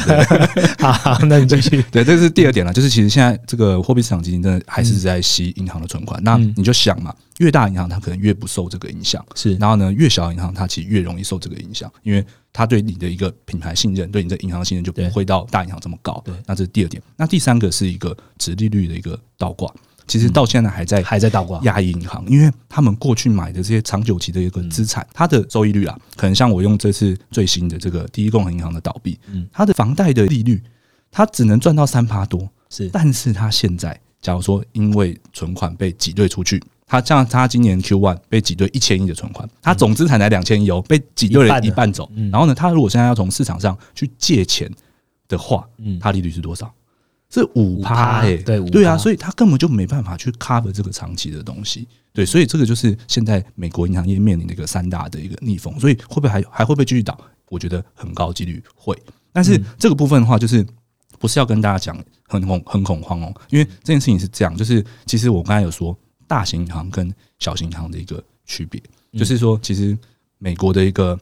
[0.80, 1.84] 好，那你继续。
[1.92, 6.24] 对，这是第二点了，就是其实现在这个货币市场基金真的还是在吸银行的存款。
[6.24, 9.56] 那你就想嘛，越大银行它可能越不受这个影响，是。
[9.56, 16.22] 然后呢，越小银行它其实越容易受这个影响，因为它对你的一个品牌信任，对你的银行信任就不会到大银行这么高。
[16.26, 17.02] 对，那这是第二点。
[17.18, 17.90] 那第三个是。
[17.90, 19.68] 一个直利率的一个倒挂，
[20.06, 21.60] 其实到现在还在还在倒挂。
[21.64, 30.62] 压抑银行，因为他们过去买的这些长久期的一个资产，它的收益率啊，可能像我用这次最新的这个第一共和银行的倒闭，嗯，它的房贷的利率，
[31.10, 44.72] 它只能赚到三趴多，是，但是它现在假如说因为存款被挤兑出去，它像他今年 Q one 被挤兑一千亿的存款，它总资产才两千亿哦，被挤兑了一半走，然后呢，他如果现在要从市场上去借钱
[45.28, 46.72] 的话，嗯，它利率是多少？
[47.32, 57.16] 是五趴哎，对对啊，所以他根本就没办法去 cover 这个长期的东西，对，所以这个就是现在美国银行业面临的一个三大的一个逆风，所以会不会还还会不会继续倒？
[57.50, 58.98] 我觉得很高几率会，
[59.32, 60.66] 但是这个部分的话，就是
[61.20, 65.96] 不是要跟大家讲很恐很恐慌哦，因为这件事情是这样，就是其实我刚才有说
[66.28, 68.82] 大型银行跟小型银行的一个区别，
[69.14, 69.96] 就是说其实
[70.40, 71.20] 美国的一个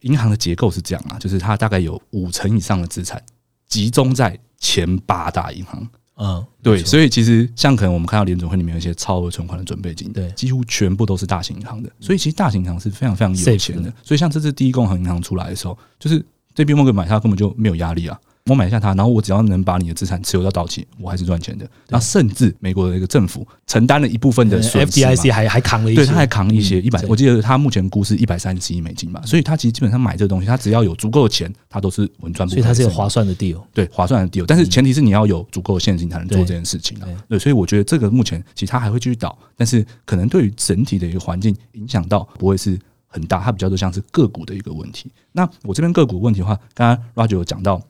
[0.00, 3.22] 银行的结构是这样啊，就是它大概有五成以上的资产
[3.68, 4.38] 集中在。
[4.60, 13.92] 前八大银行，嗯，对，所以其实像可能我们看到联准会里面有一些超额存款的准备金，对，几乎全部都是大型银行的，所以其实大型银行是非常非常有钱的。
[14.02, 18.20] 所以像这次第一共和银行出来的时候，就是这边莫根买它根本就没有压力啊。
[18.50, 21.64] 我买下它，然后我只要能把你的资产持有到到期，我还是赚钱的。
[21.88, 29.22] 那甚至美国的一个政府承担了一部分的损失，FDIC 还还扛了一些，对，他还扛一些一百，我记得他目前估是一百三十亿美金吧。
[29.24, 32.60] 所以他其实基本上买这个东西，他只要有足够的钱，他都是稳赚不赔。
[32.60, 34.44] 所以它是有划算的 deal，对，划算的 deal。
[34.46, 37.06] 但是前提是你要有足够的现金才能做这件事情啊。
[37.28, 45.10] 对，所以我觉得这个目前其实它还会继续倒，但是可能对于整体的一个环境影响到不会是很大，它比较多像是个股的一个问题。
[45.30, 47.80] 那我这边个股问题的话，刚刚 Roger 有讲到。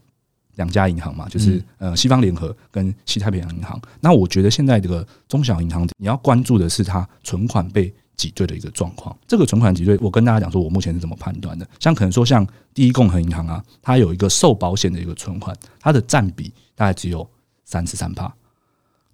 [0.60, 3.80] 两家银行嘛，就是呃西方联合跟西太平洋银行。
[4.00, 9.16] 那我觉得现在这个中小银行，你要关注的是它存款被挤兑的一个状况。
[9.26, 11.66] 这个存款挤兑，我跟大家讲说，我目前是怎么判断的。
[11.78, 17.26] 像可能说像第一共和银行啊，它有一个受保险的一个存款，它的占比大概只有
[17.64, 18.30] 三十三帕。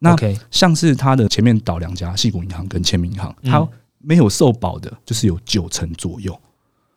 [0.00, 0.16] 那
[0.50, 3.66] 像是它的前面倒两家，细谷银行跟签名银行，它
[3.98, 6.36] 没有受保的，就是有九成左右。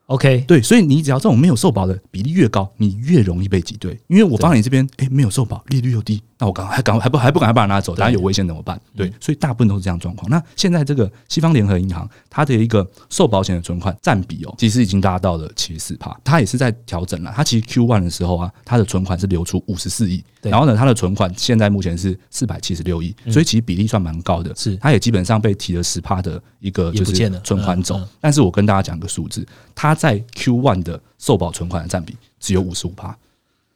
[0.09, 3.95] OK，对，所以你只要这种没有受保的比例越高，你越容易被挤兑。
[4.07, 8.79] 因为我放你这边，哎，没有受保，利率又低，那我赶还赶还不还不赶快把它拿走，当然有危险怎么办？
[8.95, 10.27] 对，所以大部分都是这样状况。
[10.31, 17.31] 那现在这个西方联合银行，它的一个受保险的存款占比哦，其实已经达到了七十四帕，它也是在调整了。
[17.35, 24.55] 它其实 Q one 的时候啊，它的存款是流出五十四亿，然后呢，它的存款现在目前是四百七十六亿，所以其实比例算蛮高的。
[24.55, 27.99] 是，它也基本上被提了十帕的一个就是存款走。
[28.19, 30.79] 但是我跟大家讲个数字，它在 Q one。
[30.81, 33.13] 的受保存款的占比只有五十五趴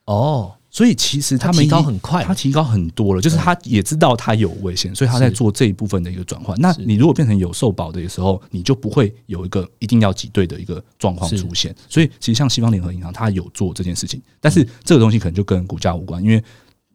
[0.06, 6.60] 哦，所以其实他们提高很快，他提高很多了，就是他也知道他有危险，所以他在做这一部分的一个转换。
[6.60, 11.74] 那你如果变成有受保的时候，你就不会有一个一定要挤兑的一个状况出现。
[11.88, 16.44] 所以其实像西方联合银行，它有做这件事情，但是这个东西可能就跟股价无关，因为。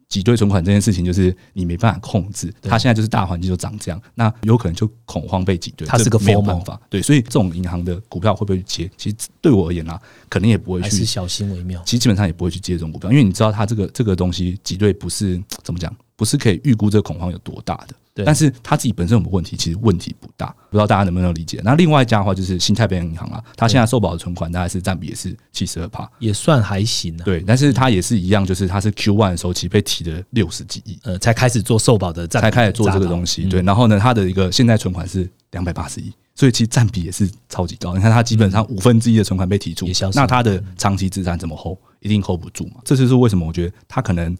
[0.09, 2.53] 挤兑存款这件事情，就是你没办法控制。
[2.63, 5.87] 它现在就是大环境就长这样，那有可能就恐慌被挤兑。
[5.87, 8.91] 它是个没有办法，对，所以这种银行的股票会不会去接？
[8.97, 11.81] 其实对我而言啊，可能也不会去，小心为妙。
[11.85, 15.95] 其实基本上也不会去接这种股票，因为你知道它这个这个东西挤兑不是怎么讲。
[16.15, 18.08] 不是可以预估这个恐慌有多大的，对。
[18.25, 21.59] 但是他自己本身有没有问题，其实问题不大，不知道大家能不能理解。
[21.63, 27.23] 那另外一家的话就是新太平洋银行啊，它现在受保的存款大概是占比也是七十二趴，也算还行啊。
[27.23, 33.43] 对，但是它也是一样，就是它是 Q one 的时候其实被提了六十几亿，呃，才开始做受保的，才开始做这个东西。
[33.45, 37.93] 对，然后呢，它的一个现在存款是两百八十亿，所以其实占比也是超级高。
[37.95, 41.77] 你看它基本上五分之一的存款被提出，那它的长期资产怎么 hold？
[42.01, 42.81] 一定 hold 不住嘛？
[42.85, 44.35] 这就是为什么我觉得它可能。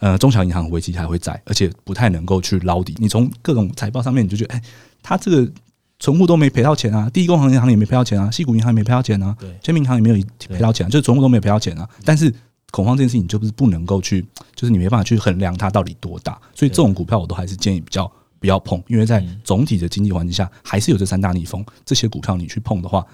[0.00, 2.94] 呃，中小银行危机还会在，而且不太能够去捞底。
[2.98, 4.62] 你从各种财报上面，你就觉得，哎，
[5.02, 5.52] 他这个
[5.98, 11.88] 存户都没赔到钱啊，第一工行银行也没赔到钱啊，西谷银行也没赔到钱啊，对，签名银行也没有赔到钱，啊就是存户都没有赔到钱啊。
[12.04, 12.32] 但是
[12.70, 14.24] 恐慌这件事情，就是不能够去，
[14.54, 16.38] 就是你没办法去衡量它到底多大。
[16.54, 23.04] 所以这种股票，我都还是建议比较不要碰，因为在总体的经济环境下，还是有这三大逆风，这些股票你去碰的话，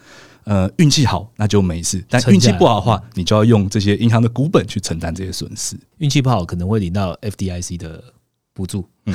[0.44, 5.76] 呃，运气好那就没事，但运气不好的话，你就要用这些银行的股本去承担这些损失。
[5.98, 8.02] 运气不好可能会领到 FDIC 的
[8.52, 8.86] 补助。
[9.06, 9.14] 嗯，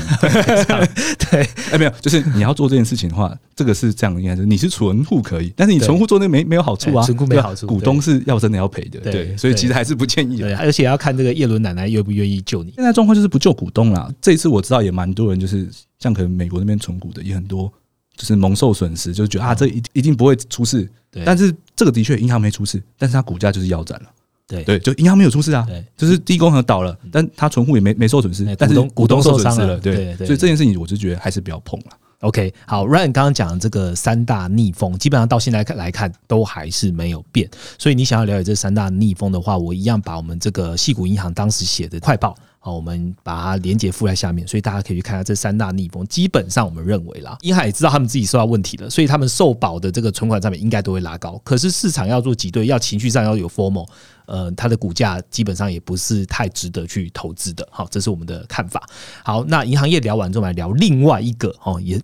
[1.32, 1.42] 对，
[1.74, 12.72] 哎，没有，就是你要做这件事情的话，这个是这样，应该是你是存户可以，但是你存户做那个没没有好处啊，存户没好处，股东是要真的要赔的，对，所以其实还是不建议的，而且要看这个叶伦奶奶愿不愿意救你。
[12.76, 14.12] 现在状况就是不救股东啦。
[14.22, 15.68] 这一次我知道也蛮多人，就是
[15.98, 17.72] 像可能美国那边存股的也很多，
[18.20, 20.88] 就是蒙受损失，就是觉得啊，这一一定不会出事，
[21.24, 24.10] 但是这个的确银行没出事，但是它股价就是腰斩了。
[24.46, 25.66] 对对，就银行没有出事啊，
[25.96, 31.86] 就是第一公和倒了，但它存户也没没受损失，但是股东受损失了，对，所以这件事情我就觉得还是不要碰了。
[32.22, 42.36] OK，好，Ryan 刚刚讲的这个三大逆风，基本上到现在看来看都还是没有变，所以你想要了解这三大逆风的话，我一样把我们这个细谷银行当时写的快报。
[42.60, 46.06] 好，我们把它连接附在下面，所以大家可以去看下这三大逆风。
[46.08, 51.40] 基本上，我们认为啦，银行也知道他们自己受到问题了，所以他们受保的这个存款上面应该都会拉高。
[51.44, 53.88] 可是市场要做挤兑，要情绪上要有 formal，
[54.26, 57.68] 呃，它的股价基本上也不是太值得去投资的。
[57.72, 58.88] 好，这是我们的看法。
[59.24, 62.02] 好，那银行业聊完之后，来聊另外一个哦，也。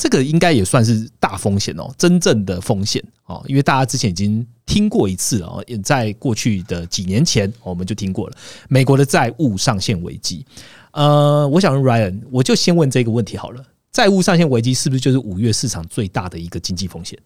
[0.00, 8.36] 这个应该也算是大风险哦，真正的风险哦，因为大家之前已经听过一次哦，也在过去的几年前我们就听过了
[8.68, 10.44] 美国的债务上限危机。
[10.92, 13.62] 呃，我想问 Ryan，我就先问这个问题好了，
[13.92, 17.18] 债务上限危机是不是就是五月市场最大的一个经济风险？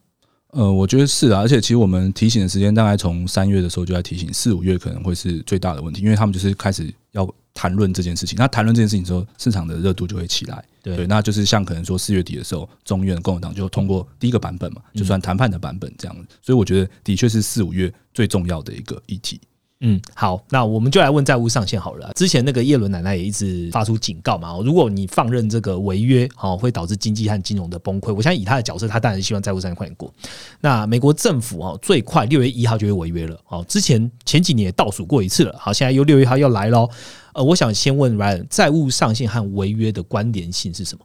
[0.53, 8.37] 呃，我觉得是啊，而且其实我们提醒的时间大概从三月的时候就在提醒，四五月可能会是最大的问题，因为他们就是开始要谈论这件事情。
[8.39, 10.63] 那谈论这件事情之后，市场的热度就会起来。
[10.83, 16.27] 对，那就是像可能说四月底的时候，中院共和党就通过第一个版本嘛，就算谈判的版本这样子。
[16.43, 19.41] 所以我觉得的确是四五月最重要的一个议题。
[19.85, 22.13] 嗯，好，那我们就来问债务上限好了。
[22.15, 28.15] 之前那个叶伦奶奶也一直发出警告嘛，如果你放任这个违约，哦，会导致经济和金融的崩溃。
[28.15, 30.13] 我相信以他的角色，他当然希望债务上限快点过。
[30.61, 33.37] 那美国政府哦，最快六月一号就会违约了。
[33.49, 36.89] 哦，之前前几年也倒数过一次了，好，现在又六月一号要来喽。
[37.35, 41.05] 呃，我想先问 Ryan，债务上限和违约的关联性是什么？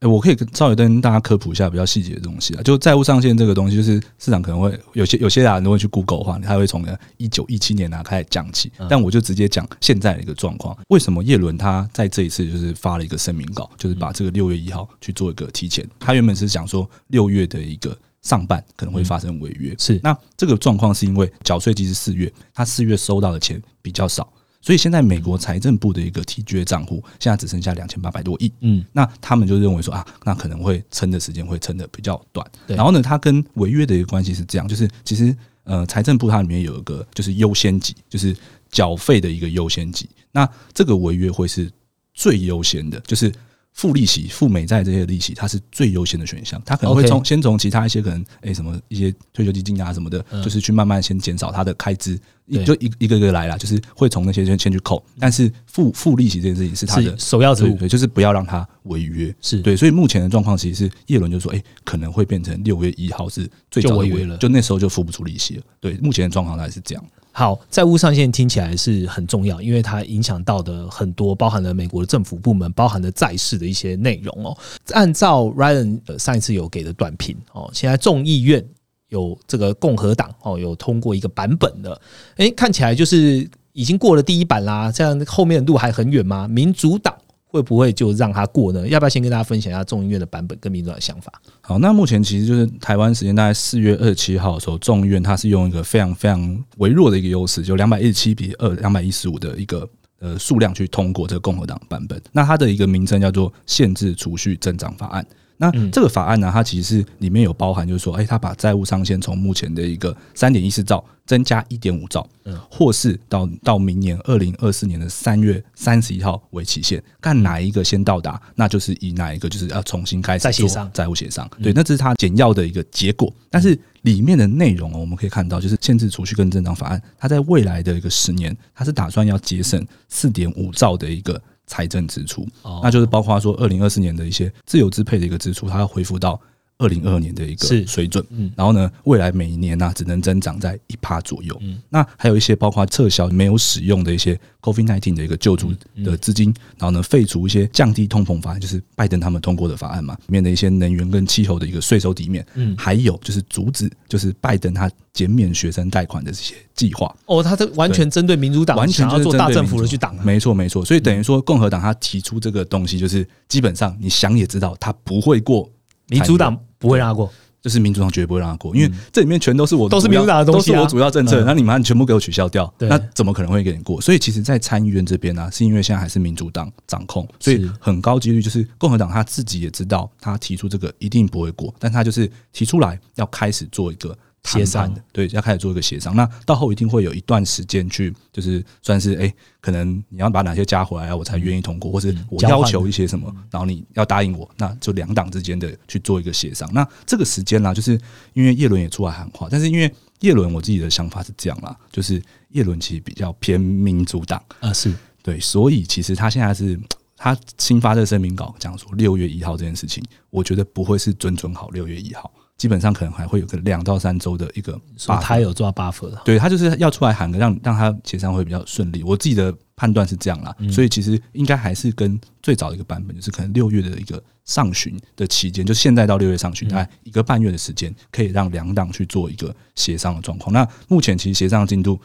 [0.00, 2.62] 哎，我可以稍微跟大家科普一下比较细节的东西啊。
[2.62, 6.86] 就债务上限这个东西，就是市场可能会有些有些人都会去 Google 的话，他会从
[7.16, 8.70] 一九一七年啊开始讲起。
[8.88, 10.76] 但我就直接讲现在的一个状况。
[10.88, 15.84] 为什么叶伦他在这一次就是发了一个声明稿，就是把这个六月一号去做一个提前。
[15.98, 24.32] 他原本是讲说六月的一个上半可能会发生违约，是那这个状况是因为缴税季是四月，他四月收到的钱比较少。
[24.68, 32.46] 所以现在美国财政部的一个提缺账户现在只剩下两千八百多亿，嗯，那他们就认为说啊，那可能会撑的时间会撑的比较短。
[32.66, 38.36] 然后呢，它跟违约的一个关系是这样，就是其实呃，财政部它里面有一个就是优先级，就是
[38.70, 40.06] 缴费的一个优先级。
[40.32, 41.72] 那这个违约会是
[42.12, 43.32] 最优先的，就是。
[43.78, 46.60] 付利息、付美债这些利息，它是最优先的选项。
[46.66, 52.18] 它可能会从先从其他一些可能诶什么一些退休基金啊什么的，就是去慢慢先减少它的开支，
[52.66, 55.00] 就一一个一个来啦，就是会从那些先先去扣。
[55.20, 59.32] 但是付付利息这件事情是它的首要之务，对，就是不要让它违约。
[59.40, 65.62] 是对，所以目前的状况其实是叶伦就说，哎，可能会变成六月一号是最早违约了，就那时候就付不出利息了。
[65.78, 67.04] 对，目前的状况大概是这样。
[67.38, 74.58] 好，债务上限听起来是很重要，因为它影响到的很多，包含了美国的政府部门，包含了债市的一些内容哦。
[74.90, 78.66] 按照 Ryan 上一次有给的短评哦，现在众议院
[79.10, 82.00] 有这个共和党哦有通过一个版本的，
[82.38, 86.48] 诶，看起来就是已经过了第一版啦，这样后面的路还很远吗？
[86.48, 87.14] 民主党。
[87.50, 88.86] 会不会就让它过呢？
[88.86, 91.32] 要不要先跟大家分享一下众议院的版本跟民主的想法？
[91.62, 99.88] 好，那目前其实就是台湾时间大概四月二十七号的时候，众议院它是用一个非常非常微弱的一个优势，就两百一十七比二两百一十五的一个
[100.20, 102.20] 呃数量去通过这个共和党版本。
[102.32, 105.26] 那它的一个名称叫做限制储蓄增长法案。
[105.58, 112.26] 那这个法案呢，它其实是里面有包含，就是说，哎，它把债务上限从目前的一个三点一四兆增加一点五兆，
[112.70, 121.50] 或是到到明年二零二四年的三月三十一号为期限，看哪一个先到达，那就是以哪一个就是要重新开始协商债务协商。
[121.60, 123.34] 对，那这是它简要的一个结果。
[123.50, 131.42] 但是里面的内容哦，我们可以看到，就是限制储蓄跟增长法案，它在未来的一个十年，它是打算要节省四点五兆的一个。
[131.68, 132.44] 财政支出，
[132.82, 136.40] 那就是包括说二零二四年的一些自由支配的一个支出，它要恢复到
[136.78, 145.72] 二零二二年的一个水准，嗯，然后呢，未来每一年呢只能增长在一趴左右，嗯，那还有一些包括撤销没有使用的一些 COVID nineteen 的一个救助
[146.04, 165.68] 的资金，然后呢废除一些降低通膨法案，就是拜登他们通过的法案嘛，里面的一些能源跟气候的一个税收底面，嗯，还有就是阻止就是拜登他减免学生贷款的这些计划，哦，他这完全针对民主党，完全要做大政府的去挡，没错没错，所以等于说共和党他提出这个东西，就是基本上你想也知道他不会过，
[166.06, 166.56] 民主党。
[166.78, 174.00] 不会让他过，就是民主党绝对不会让他过，因为这里面全都是我都是民主党的东西，都是我主要政策，那你们全部给我取消掉，那怎么可能会给你过？
[174.00, 184.16] 所以其实，在参议院这边呢，是因为现在还是民主党掌控，所以很高几率就是共和党他自己也知道，他提出这个一定不会过，但他就是提出来要开始做一个。
[184.44, 186.14] 协商的对，要开始做一个协商。
[186.16, 196.68] 那到后一定会有一段时间去，就是算是哎，可能你要把哪些加回来啊，我才愿意通过，或是我要求一些什么，然后你要答应我，那就两党之间的去做一个协商。
[196.72, 198.00] 那这个时间呢，就是
[198.32, 206.78] 因为叶伦也出来喊话，但是因为叶伦我自己的想法是这样啦，就是叶伦其实比较偏民主党啊，是对，所以其实他现在是
[207.16, 212.32] 他新发的声明稿讲说六月一号这件事情，我觉得不会是准准好六月一号。
[212.58, 214.78] 基本上可能还会有个两到三周的一个，
[215.22, 219.02] 他有抓 buff 的，对他就是要出来喊个让让他协商会比较顺利。
[219.02, 230.52] 我自己的判断是这样啦，所以其实应该还是跟最早的一个版本，就是可能六月的一个上旬的期间，就现在到六月上旬，大概一个半月的时间，可以让两党去做一个协商的状况。
[230.52, 231.98] 那目前其实协商进度。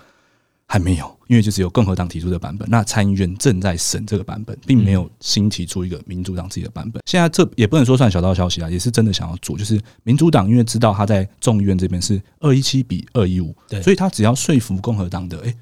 [0.66, 7.04] 还没有，因为就是有共和党提出的版本，那参议院正在审这个版本，并没有新提出一个民主党自己的版本。
[7.06, 9.56] 现在这也不能说算小道消息啊，也是真的想要做。
[9.58, 15.54] 就是民主党因为知道他在众议院这边是二一七比二一五，对，所以他只要说服共和党的哎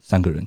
[0.00, 0.44] 三个人，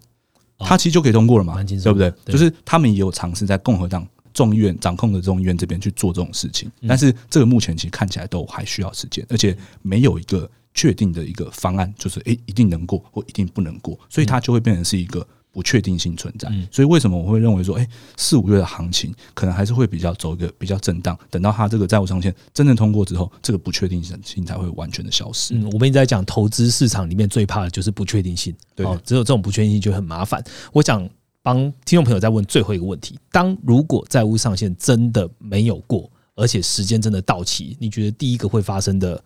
[0.57, 2.11] 他其实就可以通过了嘛，对不对？
[2.25, 10.49] 就是他们也有尝试在共和党众议院掌控的众议院这边去做这种事情，但是这个目前其实看起来都还需要时间，而且没有一个。
[10.73, 16.49] 确定的一个方案就是，诶，一定能过或一定不能过，所以它就会变成是一个不确定性存在。
[16.71, 25.53] 所以为什么我会认为说，诶，四五月的行情可能还是会比较走一个比较震荡，等到它这个债务上限真正通过之后，这个不确定性才会完全的消失。
[25.55, 30.41] 嗯，我们一直在讲投资市场里面最怕的就是不确定性，对，只有这种不确定性就很麻烦。
[30.71, 31.07] 我想
[31.43, 39.21] 帮听众朋友再问最后一个问题：当如果债务上限真的没有过，而且时间真的到期，你觉得第一个会发生的？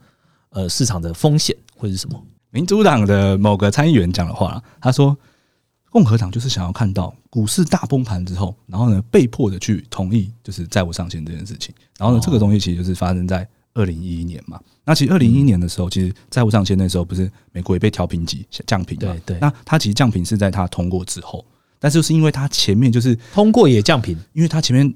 [0.55, 2.25] 呃，市场的风险会是什么？
[2.49, 5.15] 民主党的某个参议员讲的话，他说，
[5.91, 11.75] 共和党就是想要看到股市大崩盘之后，然后呢，被迫的去同意就是债务上限这件事情。
[11.97, 14.57] 然后呢，这个东西其实就是发生在二零一一年嘛。
[14.85, 19.37] 那其实二零一一年的时候，其实债务上限那时候不是美国也被调评级降评对对。
[19.41, 21.43] 那它其实降评是在它通过之后，
[21.79, 24.93] 但是就是因为它前面就是通过也降频，因为它前面。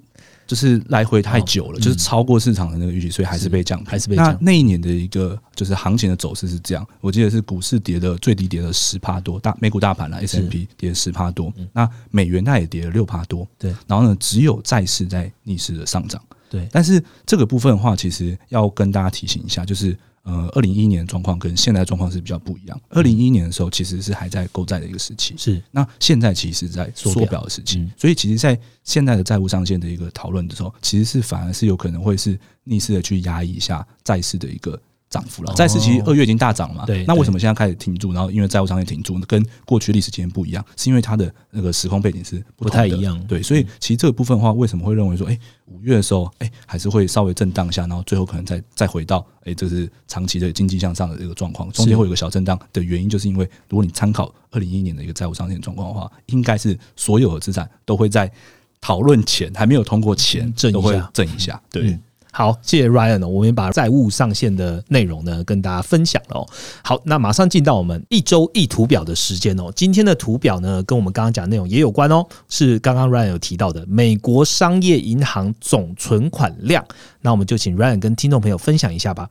[0.49, 3.79] 就是来回太久了，就是超过市场的那个预期，所以还是被降。
[3.85, 4.25] 还是被降。
[4.25, 13.47] 那那一年的一个就是行情的走势是这样，我记得是股市跌的最低跌了十帕多，大美股大盘啦 S M P 跌十帕多，那美元它也跌了六帕多。
[13.59, 13.71] 对。
[13.85, 16.19] 然后呢，只有债市在逆势的上涨。
[16.49, 16.67] 对。
[16.71, 19.95] 但是这个部分的话，其实要跟大家提醒一下，就是。
[20.23, 22.79] 呃，二零一一年的状况跟现在状况是比较不一样。
[22.89, 34.79] 二零一一年的时候，其实是还在购债的一个时期，是那现在其实在缩表的时期，所以其实，在现在的债务上限的一个讨论的时候，其实是反而是有可能会是逆势的去压抑一下债市的一个。
[35.09, 36.85] 涨幅了，债市其实二月已经大涨了嘛？
[36.85, 38.13] 对，那为什么现在开始停住？
[38.13, 43.19] 然后因为债务上限停住，跟过去历史经验不一样，是因为它的那个时空背景是不太一样。
[43.25, 58.31] 对，所以其实这个部分的话，为什么会认为说，哎，五月的时候，哎，还是会稍微震荡一下，然后最后可能再再回到，哎，这是长期的经济向上的这个状况，中间会有个小震荡的原因，就是因为如果你参考二零一一年的一个债务上限状况的话，应该是所有的资产都会在
[58.79, 61.97] 讨论前还没有通过前都会震一下，对。
[62.31, 66.47] 好，谢谢 Ryan 哦我们把债务上限的内容呢跟大家分享了哦。
[66.83, 69.71] 好，那马上进到我们一周一图表的时间哦。
[69.75, 76.85] 今天的图表呢跟我们刚刚讲内容也有关哦，是刚刚 Ryan 有提到的美国商业银行总存款量。
[77.21, 79.27] 那我们就请 Ryan 跟听众朋友分享一下吧。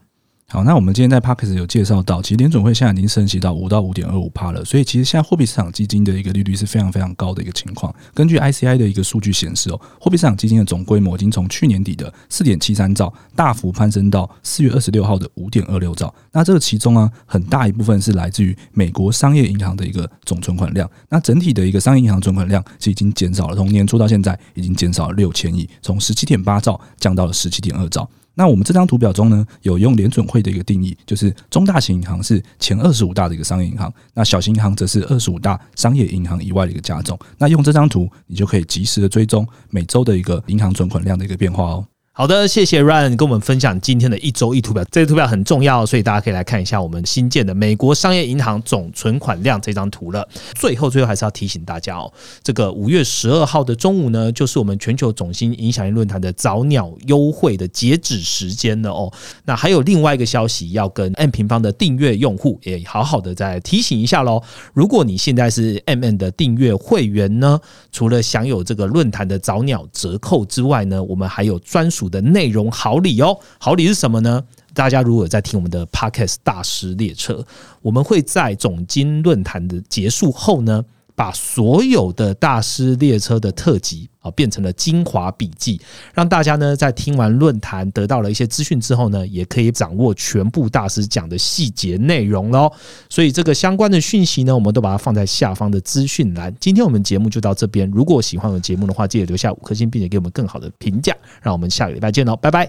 [0.50, 7.94] 好，那我们今天在 p a r k e s 有介绍到，其实联准会现在已经升息到五到五点二五帕了，所以其实现在货币市场基金的一个利率是非常非常高的一个情况。
[8.14, 16.12] 根据 ICI 的一个数据显示哦，货币市场基金的总规模已经从去年底的四点七三兆大幅攀升到四月二十六号的五点二六兆。
[16.32, 20.90] 那这个其中啊，很大一部分是来自于美国商业银行的一个总存款量。
[21.10, 28.08] 那整体的一个商业银行存款量是已经减少了，从年初到现在已经减少了六千亿，从十七点八兆降到了十七点二兆。
[28.38, 37.18] 那我们这张图表中呢，有用联准会的一个定义，就是中大型银行是前二十五大的一个商业银行，那小型银行则是二十五大商业银行以外的一个加重。
[37.36, 41.84] 那用这张图，你就可以及时的追踪每周的一个银行存款量的一个变化哦。
[42.18, 44.84] 好的，谢谢 Ryan 跟我们分享今天的一周一图表。
[44.90, 50.28] 这个图表很重要，所以大家可以来看一下我们新建的美国商业银行总存款量这张图了。
[50.56, 52.12] 最后，最后还是要提醒大家哦，
[52.42, 59.12] 这个五月十二号的中午呢，就是我们全球总新影响力论坛的早鸟优惠的截止时间了哦。
[59.44, 64.42] 那还有另外一个消息要跟 M 平方的订阅用户也好好的再提醒一下喽。
[64.74, 67.60] 如果你现在是 M N 的订阅会员呢，
[67.92, 72.07] 除了享有这个论坛的早鸟折扣之外呢，我们还有专属。
[72.08, 74.42] 的内容好礼哦，好礼是什么呢？
[74.74, 77.44] 大家如果在听我们的 Podcast 大师列车，
[77.82, 80.84] 我们会在总经论坛的结束后呢，
[81.16, 85.80] 把所有的大师列车的特辑变成了精华笔记，
[86.14, 92.70] 让大家呢在听完论坛得到了一些资讯之后呢，也可以掌握全部大师讲的细节内容喽。
[93.08, 96.54] 所以这个相关的讯息呢，我们都把它放在下方的资讯栏。
[96.60, 101.14] 今天我们节目就到这边，如果喜欢我们节目的话，记得留下五颗星，并且给我们更好的评价。
[101.42, 102.68] 让我们下个礼拜见喽，拜拜，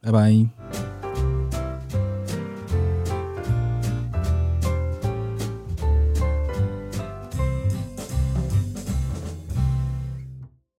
[0.00, 0.89] 拜拜。